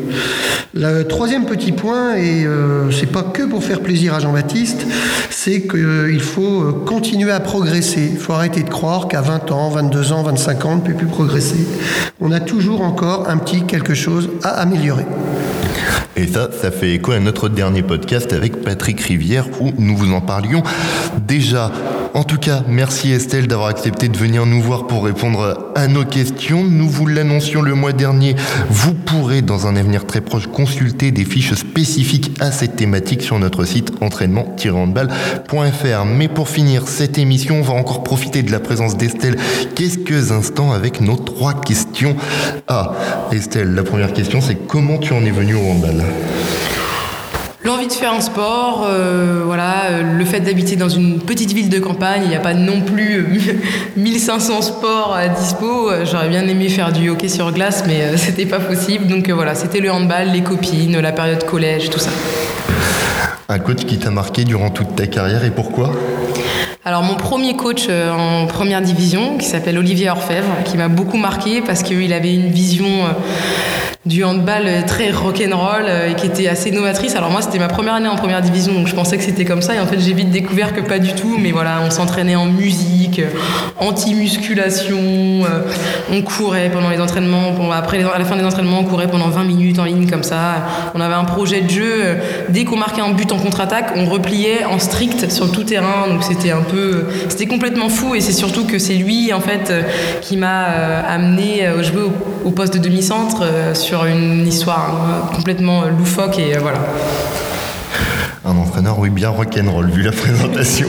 Le 0.74 1.04
troisième 1.04 1.46
petit 1.46 1.72
point, 1.72 2.16
et 2.16 2.46
euh, 2.46 2.90
c'est 2.90 3.12
pas 3.12 3.22
que 3.22 3.44
pour 3.44 3.64
faire 3.64 3.82
plaisir 3.82 4.16
à 4.16 4.20
Jean-Baptiste, 4.20 4.88
c'est 5.30 5.68
qu'il 5.68 6.22
faut 6.22 6.74
continuer 6.86 7.32
à 7.32 7.40
progresser. 7.40 8.10
Il 8.12 8.18
faut 8.18 8.34
arrêter 8.34 8.64
de 8.64 8.70
croire 8.70 9.08
qu'à 9.08 9.22
20 9.22 9.52
ans, 9.52 9.70
22 9.70 10.14
ans, 10.14 10.24
25 10.24 10.66
ans, 10.66 10.72
on 10.72 10.76
ne 10.78 10.82
peut 10.82 10.94
plus 10.94 11.06
progresser. 11.06 11.68
On 12.20 12.32
a 12.32 12.40
toujours 12.40 12.82
encore 12.82 13.30
un 13.30 13.38
petit 13.38 13.64
quelque 13.64 13.94
chose 13.94 14.30
à 14.42 14.50
améliorer. 14.62 15.06
Et 16.16 16.28
ça, 16.28 16.50
ça 16.52 16.70
fait 16.70 16.94
écho 16.94 17.12
à 17.12 17.20
notre 17.20 17.50
dernier 17.50 17.82
podcast 17.82 18.34
avec 18.34 18.62
Patrick 18.62 19.02
Rivière 19.02 19.48
où 19.60 19.72
nous 19.80 19.98
vous 19.98 20.14
en 20.14 20.22
parlions 20.22 20.62
déjà. 21.26 21.72
En 22.14 22.24
tout 22.24 22.38
cas, 22.38 22.62
merci 22.68 23.12
Estelle 23.12 23.48
d'avoir 23.48 23.70
accepté 23.70 24.08
de 24.08 24.16
venir 24.16 24.46
nous 24.46 24.62
voir 24.62 24.86
pour 24.86 25.06
répondre 25.06 25.72
à 25.74 25.88
nos 25.88 26.06
questions. 26.06 26.64
Nous 26.64 26.88
vous 26.88 27.08
l'annoncions 27.08 27.64
le 27.64 27.74
mois 27.74 27.92
dernier. 27.92 28.36
Vous 28.70 28.94
pourrez, 28.94 29.42
dans 29.42 29.66
un 29.66 29.76
avenir 29.76 30.06
très 30.06 30.22
proche, 30.22 30.46
consulter 30.46 31.10
des 31.10 31.26
fiches 31.26 31.56
spécifiques 31.56 32.38
à 32.40 32.52
cette 32.52 32.76
thématique 32.76 33.24
sur 33.24 33.40
notre 33.40 33.66
site 33.66 33.94
entraînement-handball.fr. 34.00 36.06
Mais 36.06 36.28
pour 36.28 36.50
finir 36.50 36.88
cette 36.88 37.18
émission, 37.18 37.56
on 37.56 37.64
va 37.64 37.74
encore 37.74 38.04
profiter 38.04 38.44
de 38.44 38.52
la 38.52 38.60
présence 38.60 38.96
d'Estelle 38.96 39.38
quelques 39.74 40.32
instants 40.32 40.72
avec 40.72 41.02
nos 41.02 41.16
trois 41.16 41.56
questions. 41.56 42.16
Ah, 42.68 42.94
Estelle, 43.32 43.74
la 43.74 43.82
première 43.82 44.14
question, 44.14 44.40
c'est 44.40 44.68
comment 44.68 45.00
tu 45.00 45.14
en 45.14 45.26
es 45.26 45.32
venue 45.32 45.56
au 45.56 45.62
handball? 45.62 46.03
L'envie 47.66 47.88
de 47.88 47.94
faire 47.94 48.14
un 48.14 48.20
sport, 48.20 48.86
euh, 48.86 49.44
voilà, 49.46 49.86
euh, 49.86 50.18
le 50.18 50.26
fait 50.26 50.42
d'habiter 50.42 50.76
dans 50.76 50.90
une 50.90 51.20
petite 51.20 51.54
ville 51.54 51.70
de 51.70 51.80
campagne, 51.80 52.24
il 52.26 52.28
n'y 52.28 52.36
a 52.36 52.42
pas 52.42 52.54
non 52.54 52.82
plus 52.82 53.26
1500 53.96 54.62
sports 54.62 55.16
à 55.16 55.30
dispo. 55.30 55.90
J'aurais 56.04 56.28
bien 56.28 56.46
aimé 56.46 56.68
faire 56.68 56.92
du 56.92 57.10
hockey 57.10 57.30
sur 57.30 57.54
glace, 57.54 57.86
mais 57.88 58.02
euh, 58.02 58.18
c'était 58.18 58.46
pas 58.46 58.60
possible. 58.60 59.08
Donc 59.08 59.30
voilà, 59.30 59.56
c'était 59.56 59.80
le 59.80 59.90
handball, 59.90 60.32
les 60.34 60.44
copines, 60.44 61.00
la 61.00 61.14
période 61.14 61.46
collège, 61.46 61.90
tout 61.90 62.00
ça. 62.00 62.10
Un 63.48 63.60
coach 63.60 63.86
qui 63.86 63.98
t'a 63.98 64.12
marqué 64.12 64.44
durant 64.44 64.70
toute 64.70 64.98
ta 64.98 65.08
carrière 65.08 65.46
et 65.46 65.52
pourquoi? 65.52 65.94
Alors 66.84 67.04
mon 67.04 67.16
premier 67.16 67.56
coach 67.56 67.88
en 67.88 68.46
première 68.46 68.82
division, 68.82 69.38
qui 69.38 69.46
s'appelle 69.46 69.78
Olivier 69.78 70.10
Orfèvre, 70.10 70.50
qui 70.66 70.76
m'a 70.76 70.90
beaucoup 70.90 71.18
marqué 71.18 71.62
parce 71.62 71.82
qu'il 71.82 72.12
avait 72.12 72.34
une 72.34 72.50
vision 72.50 73.06
du 74.06 74.26
handball 74.26 74.68
très 74.86 75.12
rock'n'roll 75.12 75.86
euh, 75.88 76.10
et 76.10 76.16
qui 76.16 76.26
était 76.26 76.50
assez 76.50 76.72
novatrice. 76.72 77.16
Alors 77.16 77.32
moi, 77.32 77.42
c'était 77.42 77.60
ma 77.60 77.70
première 77.70 77.94
année 77.94 78.10
en 78.10 78.18
première 78.18 78.42
division, 78.42 78.74
donc 78.74 78.88
je 78.88 78.96
pensais 78.96 79.18
que 79.18 79.24
c'était 79.24 79.46
comme 79.46 79.62
ça. 79.62 79.76
Et 79.76 79.80
en 79.80 79.86
fait, 79.86 79.98
j'ai 80.00 80.14
vite 80.14 80.30
découvert 80.30 80.74
que 80.74 80.82
pas 80.82 81.00
du 81.00 81.14
tout. 81.14 81.38
Mais 81.40 81.52
voilà, 81.52 81.80
on 81.86 81.90
s'entraînait 81.90 82.36
en 82.36 82.46
musique, 82.46 83.20
euh, 83.20 83.30
anti-musculation, 83.80 84.98
euh, 84.98 85.62
on 86.12 86.22
courait 86.22 86.70
pendant 86.70 86.90
les 86.90 87.00
entraînements. 87.00 87.54
Après, 87.72 88.04
à 88.04 88.20
la 88.20 88.26
fin 88.26 88.36
des 88.36 88.44
entraînements, 88.44 88.80
on 88.80 88.84
courait 88.84 89.08
pendant 89.08 89.30
20 89.30 89.46
minutes 89.46 89.80
en 89.80 89.86
ligne 89.86 90.10
comme 90.10 90.24
ça. 90.24 90.66
On 90.96 91.00
avait 91.00 91.14
un 91.14 91.24
projet 91.24 91.62
de 91.62 91.70
jeu. 91.70 92.18
Dès 92.50 92.66
qu'on 92.66 92.78
marquait 92.78 93.02
un 93.02 93.12
but 93.12 93.32
en 93.32 93.38
contre-attaque, 93.38 93.94
on 93.96 94.06
repliait 94.06 94.66
en 94.66 94.80
strict 94.80 95.32
sur 95.32 95.50
tout 95.52 95.64
terrain. 95.64 96.10
Donc 96.10 96.24
c'était 96.24 96.52
un 96.52 96.62
peu, 96.62 97.06
c'était 97.30 97.48
complètement 97.48 97.88
fou. 97.88 98.16
Et 98.16 98.22
c'est 98.22 98.34
surtout 98.34 98.66
que 98.66 98.80
c'est 98.80 98.96
lui, 98.96 99.32
en 99.32 99.40
fait, 99.40 99.72
qui 100.22 100.36
m'a 100.36 100.66
amené 101.08 101.66
à 101.66 101.82
jouer 101.82 102.02
au, 102.44 102.52
poste 102.52 102.74
de 102.76 102.80
demi-centre 102.80 103.44
sur 103.74 103.93
une 104.02 104.48
histoire 104.48 104.90
hein, 104.92 105.36
complètement 105.36 105.86
loufoque 105.86 106.40
et 106.40 106.56
euh, 106.56 106.60
voilà 106.60 106.80
un 108.46 108.58
entraîneur, 108.58 109.00
oui, 109.00 109.10
bien 109.10 109.30
rock'n'roll, 109.30 109.90
vu 109.90 110.02
la 110.02 110.12
présentation 110.12 110.88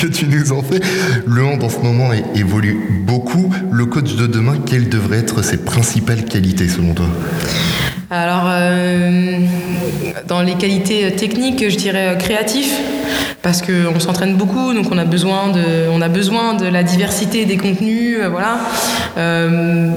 que, 0.00 0.06
tu 0.06 0.26
nous 0.26 0.52
en 0.52 0.62
fais. 0.62 0.80
Le 1.26 1.44
hand, 1.44 1.62
en 1.62 1.68
ce 1.68 1.78
moment, 1.80 2.10
évolue 2.34 3.02
beaucoup. 3.04 3.52
Le 3.70 3.84
coach 3.84 4.14
de 4.16 4.26
demain, 4.26 4.56
quelles 4.64 4.88
devraient 4.88 5.18
être 5.18 5.44
ses 5.44 5.58
principales 5.58 6.24
qualités, 6.24 6.68
selon 6.68 6.94
toi? 6.94 7.08
Alors, 8.10 8.44
euh, 8.46 9.38
dans 10.28 10.42
les 10.42 10.54
qualités 10.54 11.10
techniques, 11.12 11.68
je 11.68 11.76
dirais 11.76 12.16
créatif 12.18 12.72
parce 13.46 13.62
qu'on 13.62 14.00
s'entraîne 14.00 14.34
beaucoup, 14.34 14.74
donc 14.74 14.86
on 14.90 14.98
a 14.98 15.04
besoin 15.04 15.52
de, 15.52 15.88
on 15.92 16.02
a 16.02 16.08
besoin 16.08 16.54
de 16.54 16.66
la 16.66 16.82
diversité 16.82 17.44
des 17.44 17.56
contenus, 17.56 18.18
euh, 18.20 18.28
voilà. 18.28 18.58
Euh, 19.18 19.90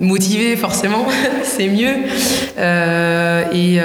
motivé 0.00 0.56
forcément, 0.56 1.06
c'est 1.44 1.68
mieux. 1.68 1.94
Euh, 2.58 3.44
et 3.52 3.78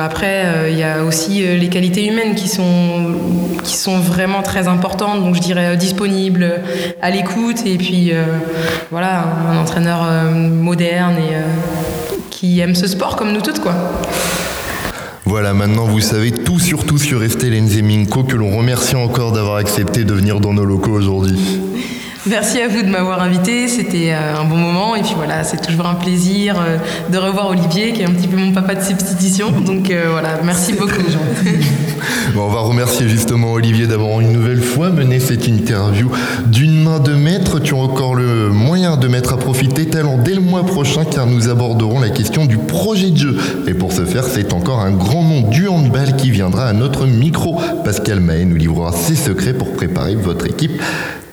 après, 0.00 0.70
il 0.70 0.78
y 0.78 0.84
a 0.84 1.02
aussi 1.02 1.42
les 1.42 1.68
qualités 1.68 2.06
humaines 2.06 2.36
qui 2.36 2.46
sont, 2.46 3.16
qui 3.64 3.76
sont 3.76 3.98
vraiment 3.98 4.42
très 4.42 4.68
importantes. 4.68 5.24
Donc 5.24 5.34
je 5.34 5.40
dirais 5.40 5.76
disponible, 5.76 6.60
à 7.02 7.10
l'écoute, 7.10 7.66
et 7.66 7.76
puis 7.76 8.12
voilà, 8.92 9.24
un 9.50 9.58
entraîneur 9.58 10.04
moderne 10.32 11.16
et 11.16 11.34
qui 12.40 12.58
aime 12.60 12.74
ce 12.74 12.86
sport 12.86 13.16
comme 13.16 13.32
nous 13.32 13.42
toutes. 13.42 13.60
Voilà, 15.26 15.52
maintenant 15.52 15.84
vous 15.84 16.00
savez 16.00 16.32
tout 16.32 16.58
sur 16.58 16.86
tout 16.86 16.96
sur 16.96 17.22
Estelle 17.22 17.52
Nzeminko, 17.62 18.24
que 18.24 18.34
l'on 18.34 18.56
remercie 18.56 18.96
encore 18.96 19.32
d'avoir 19.32 19.56
accepté 19.56 20.04
de 20.04 20.14
venir 20.14 20.40
dans 20.40 20.54
nos 20.54 20.64
locaux 20.64 20.92
aujourd'hui. 20.92 21.60
Merci 22.26 22.60
à 22.60 22.68
vous 22.68 22.82
de 22.82 22.88
m'avoir 22.88 23.22
invité, 23.22 23.66
c'était 23.66 24.12
un 24.12 24.44
bon 24.44 24.56
moment 24.56 24.94
et 24.94 25.00
puis 25.00 25.14
voilà, 25.16 25.42
c'est 25.42 25.56
toujours 25.56 25.86
un 25.86 25.94
plaisir 25.94 26.54
de 27.10 27.16
revoir 27.16 27.48
Olivier 27.48 27.92
qui 27.92 28.02
est 28.02 28.04
un 28.04 28.12
petit 28.12 28.28
peu 28.28 28.36
mon 28.36 28.52
papa 28.52 28.74
de 28.74 28.82
substitution. 28.82 29.50
Donc 29.52 29.90
voilà, 30.10 30.40
merci 30.44 30.74
beaucoup. 30.74 30.90
Bon, 32.34 32.44
on 32.44 32.48
va 32.48 32.60
remercier 32.60 33.08
justement 33.08 33.52
Olivier 33.52 33.86
d'avoir 33.86 34.20
une 34.20 34.32
nouvelle 34.32 34.62
fois 34.62 34.90
mené 34.90 35.18
cette 35.18 35.48
interview 35.48 36.10
d'une 36.46 36.82
main 36.82 37.00
de 37.00 37.12
maître. 37.12 37.58
Tu 37.58 37.74
as 37.74 37.78
encore 37.78 38.14
le 38.14 38.50
moyen 38.50 38.96
de 38.96 39.08
mettre 39.08 39.32
à 39.32 39.36
profit 39.36 39.68
tes 39.68 39.86
talents 39.86 40.16
dès 40.16 40.34
le 40.34 40.40
mois 40.40 40.64
prochain 40.64 41.04
car 41.04 41.26
nous 41.26 41.48
aborderons 41.48 42.00
la 42.00 42.10
question 42.10 42.46
du 42.46 42.56
projet 42.56 43.10
de 43.10 43.16
jeu. 43.16 43.36
Et 43.66 43.74
pour 43.74 43.92
ce 43.92 44.04
faire, 44.04 44.24
c'est 44.24 44.52
encore 44.52 44.80
un 44.80 44.92
grand 44.92 45.24
nom 45.24 45.40
du 45.42 45.68
handball 45.68 46.16
qui 46.16 46.30
viendra 46.30 46.66
à 46.66 46.72
notre 46.72 47.06
micro. 47.06 47.60
Pascal 47.84 48.20
Mahé 48.20 48.44
nous 48.44 48.56
livrera 48.56 48.92
ses 48.92 49.16
secrets 49.16 49.54
pour 49.54 49.72
préparer 49.72 50.14
votre 50.14 50.46
équipe 50.46 50.80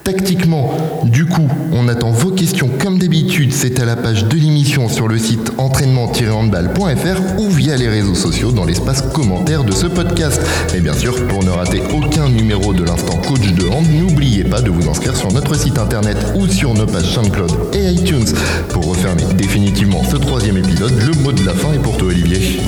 Tactiquement, 0.08 1.02
du 1.04 1.26
coup, 1.26 1.50
on 1.74 1.90
attend 1.90 2.12
vos 2.12 2.32
questions 2.32 2.70
comme 2.82 2.98
d'habitude, 2.98 3.52
c'est 3.52 3.82
à 3.82 3.84
la 3.84 3.98
page 3.98 4.24
de 4.24 4.38
l'émission 4.38 4.88
sur 4.88 5.10
le 5.10 5.18
site 5.18 5.52
entraînement-handball.fr 5.58 7.38
ou 7.42 7.50
via 7.50 7.76
les 7.76 7.90
réseaux 7.90 8.16
sociaux 8.16 8.54
dans 8.54 8.64
l'espace 8.64 9.02
commentaire 9.02 9.66
de 9.66 9.74
ce 9.74 9.86
podcast. 9.86 10.42
Et 10.74 10.80
bien 10.80 10.94
sûr, 10.94 11.28
pour 11.28 11.44
ne 11.44 11.50
rater 11.50 11.82
aucun 11.94 12.30
numéro 12.30 12.74
de 12.74 12.86
l'instant 12.86 13.18
coach 13.18 13.52
de 13.52 13.68
hand, 13.68 13.86
n'oubliez 14.00 14.46
pas 14.46 14.62
de 14.62 14.70
vous 14.70 14.90
inscrire 14.90 15.18
sur 15.18 15.30
notre 15.34 15.56
site 15.56 15.78
internet 15.78 16.16
ou 16.36 16.48
sur 16.48 16.74
nos 16.74 16.86
pages 16.86 17.12
SoundCloud 17.14 17.76
et 17.76 17.92
iTunes. 17.92 18.34
Pour 18.70 18.86
refermer 18.86 19.26
définitivement 19.34 20.06
ce 20.06 20.16
troisième 20.16 20.56
épisode, 20.56 20.94
le 21.06 21.22
mot 21.22 21.34
de 21.34 21.46
la 21.46 21.54
fin 21.54 21.74
est 21.74 21.80
pour 21.80 21.98
toi 21.98 22.08
Olivier. 22.08 22.62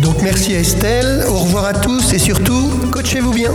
Donc 0.00 0.22
merci 0.22 0.54
à 0.54 0.60
Estelle, 0.60 1.26
au 1.28 1.40
revoir 1.40 1.66
à 1.66 1.74
tous 1.74 2.14
et 2.14 2.18
surtout, 2.18 2.70
coachez-vous 2.90 3.34
bien. 3.34 3.50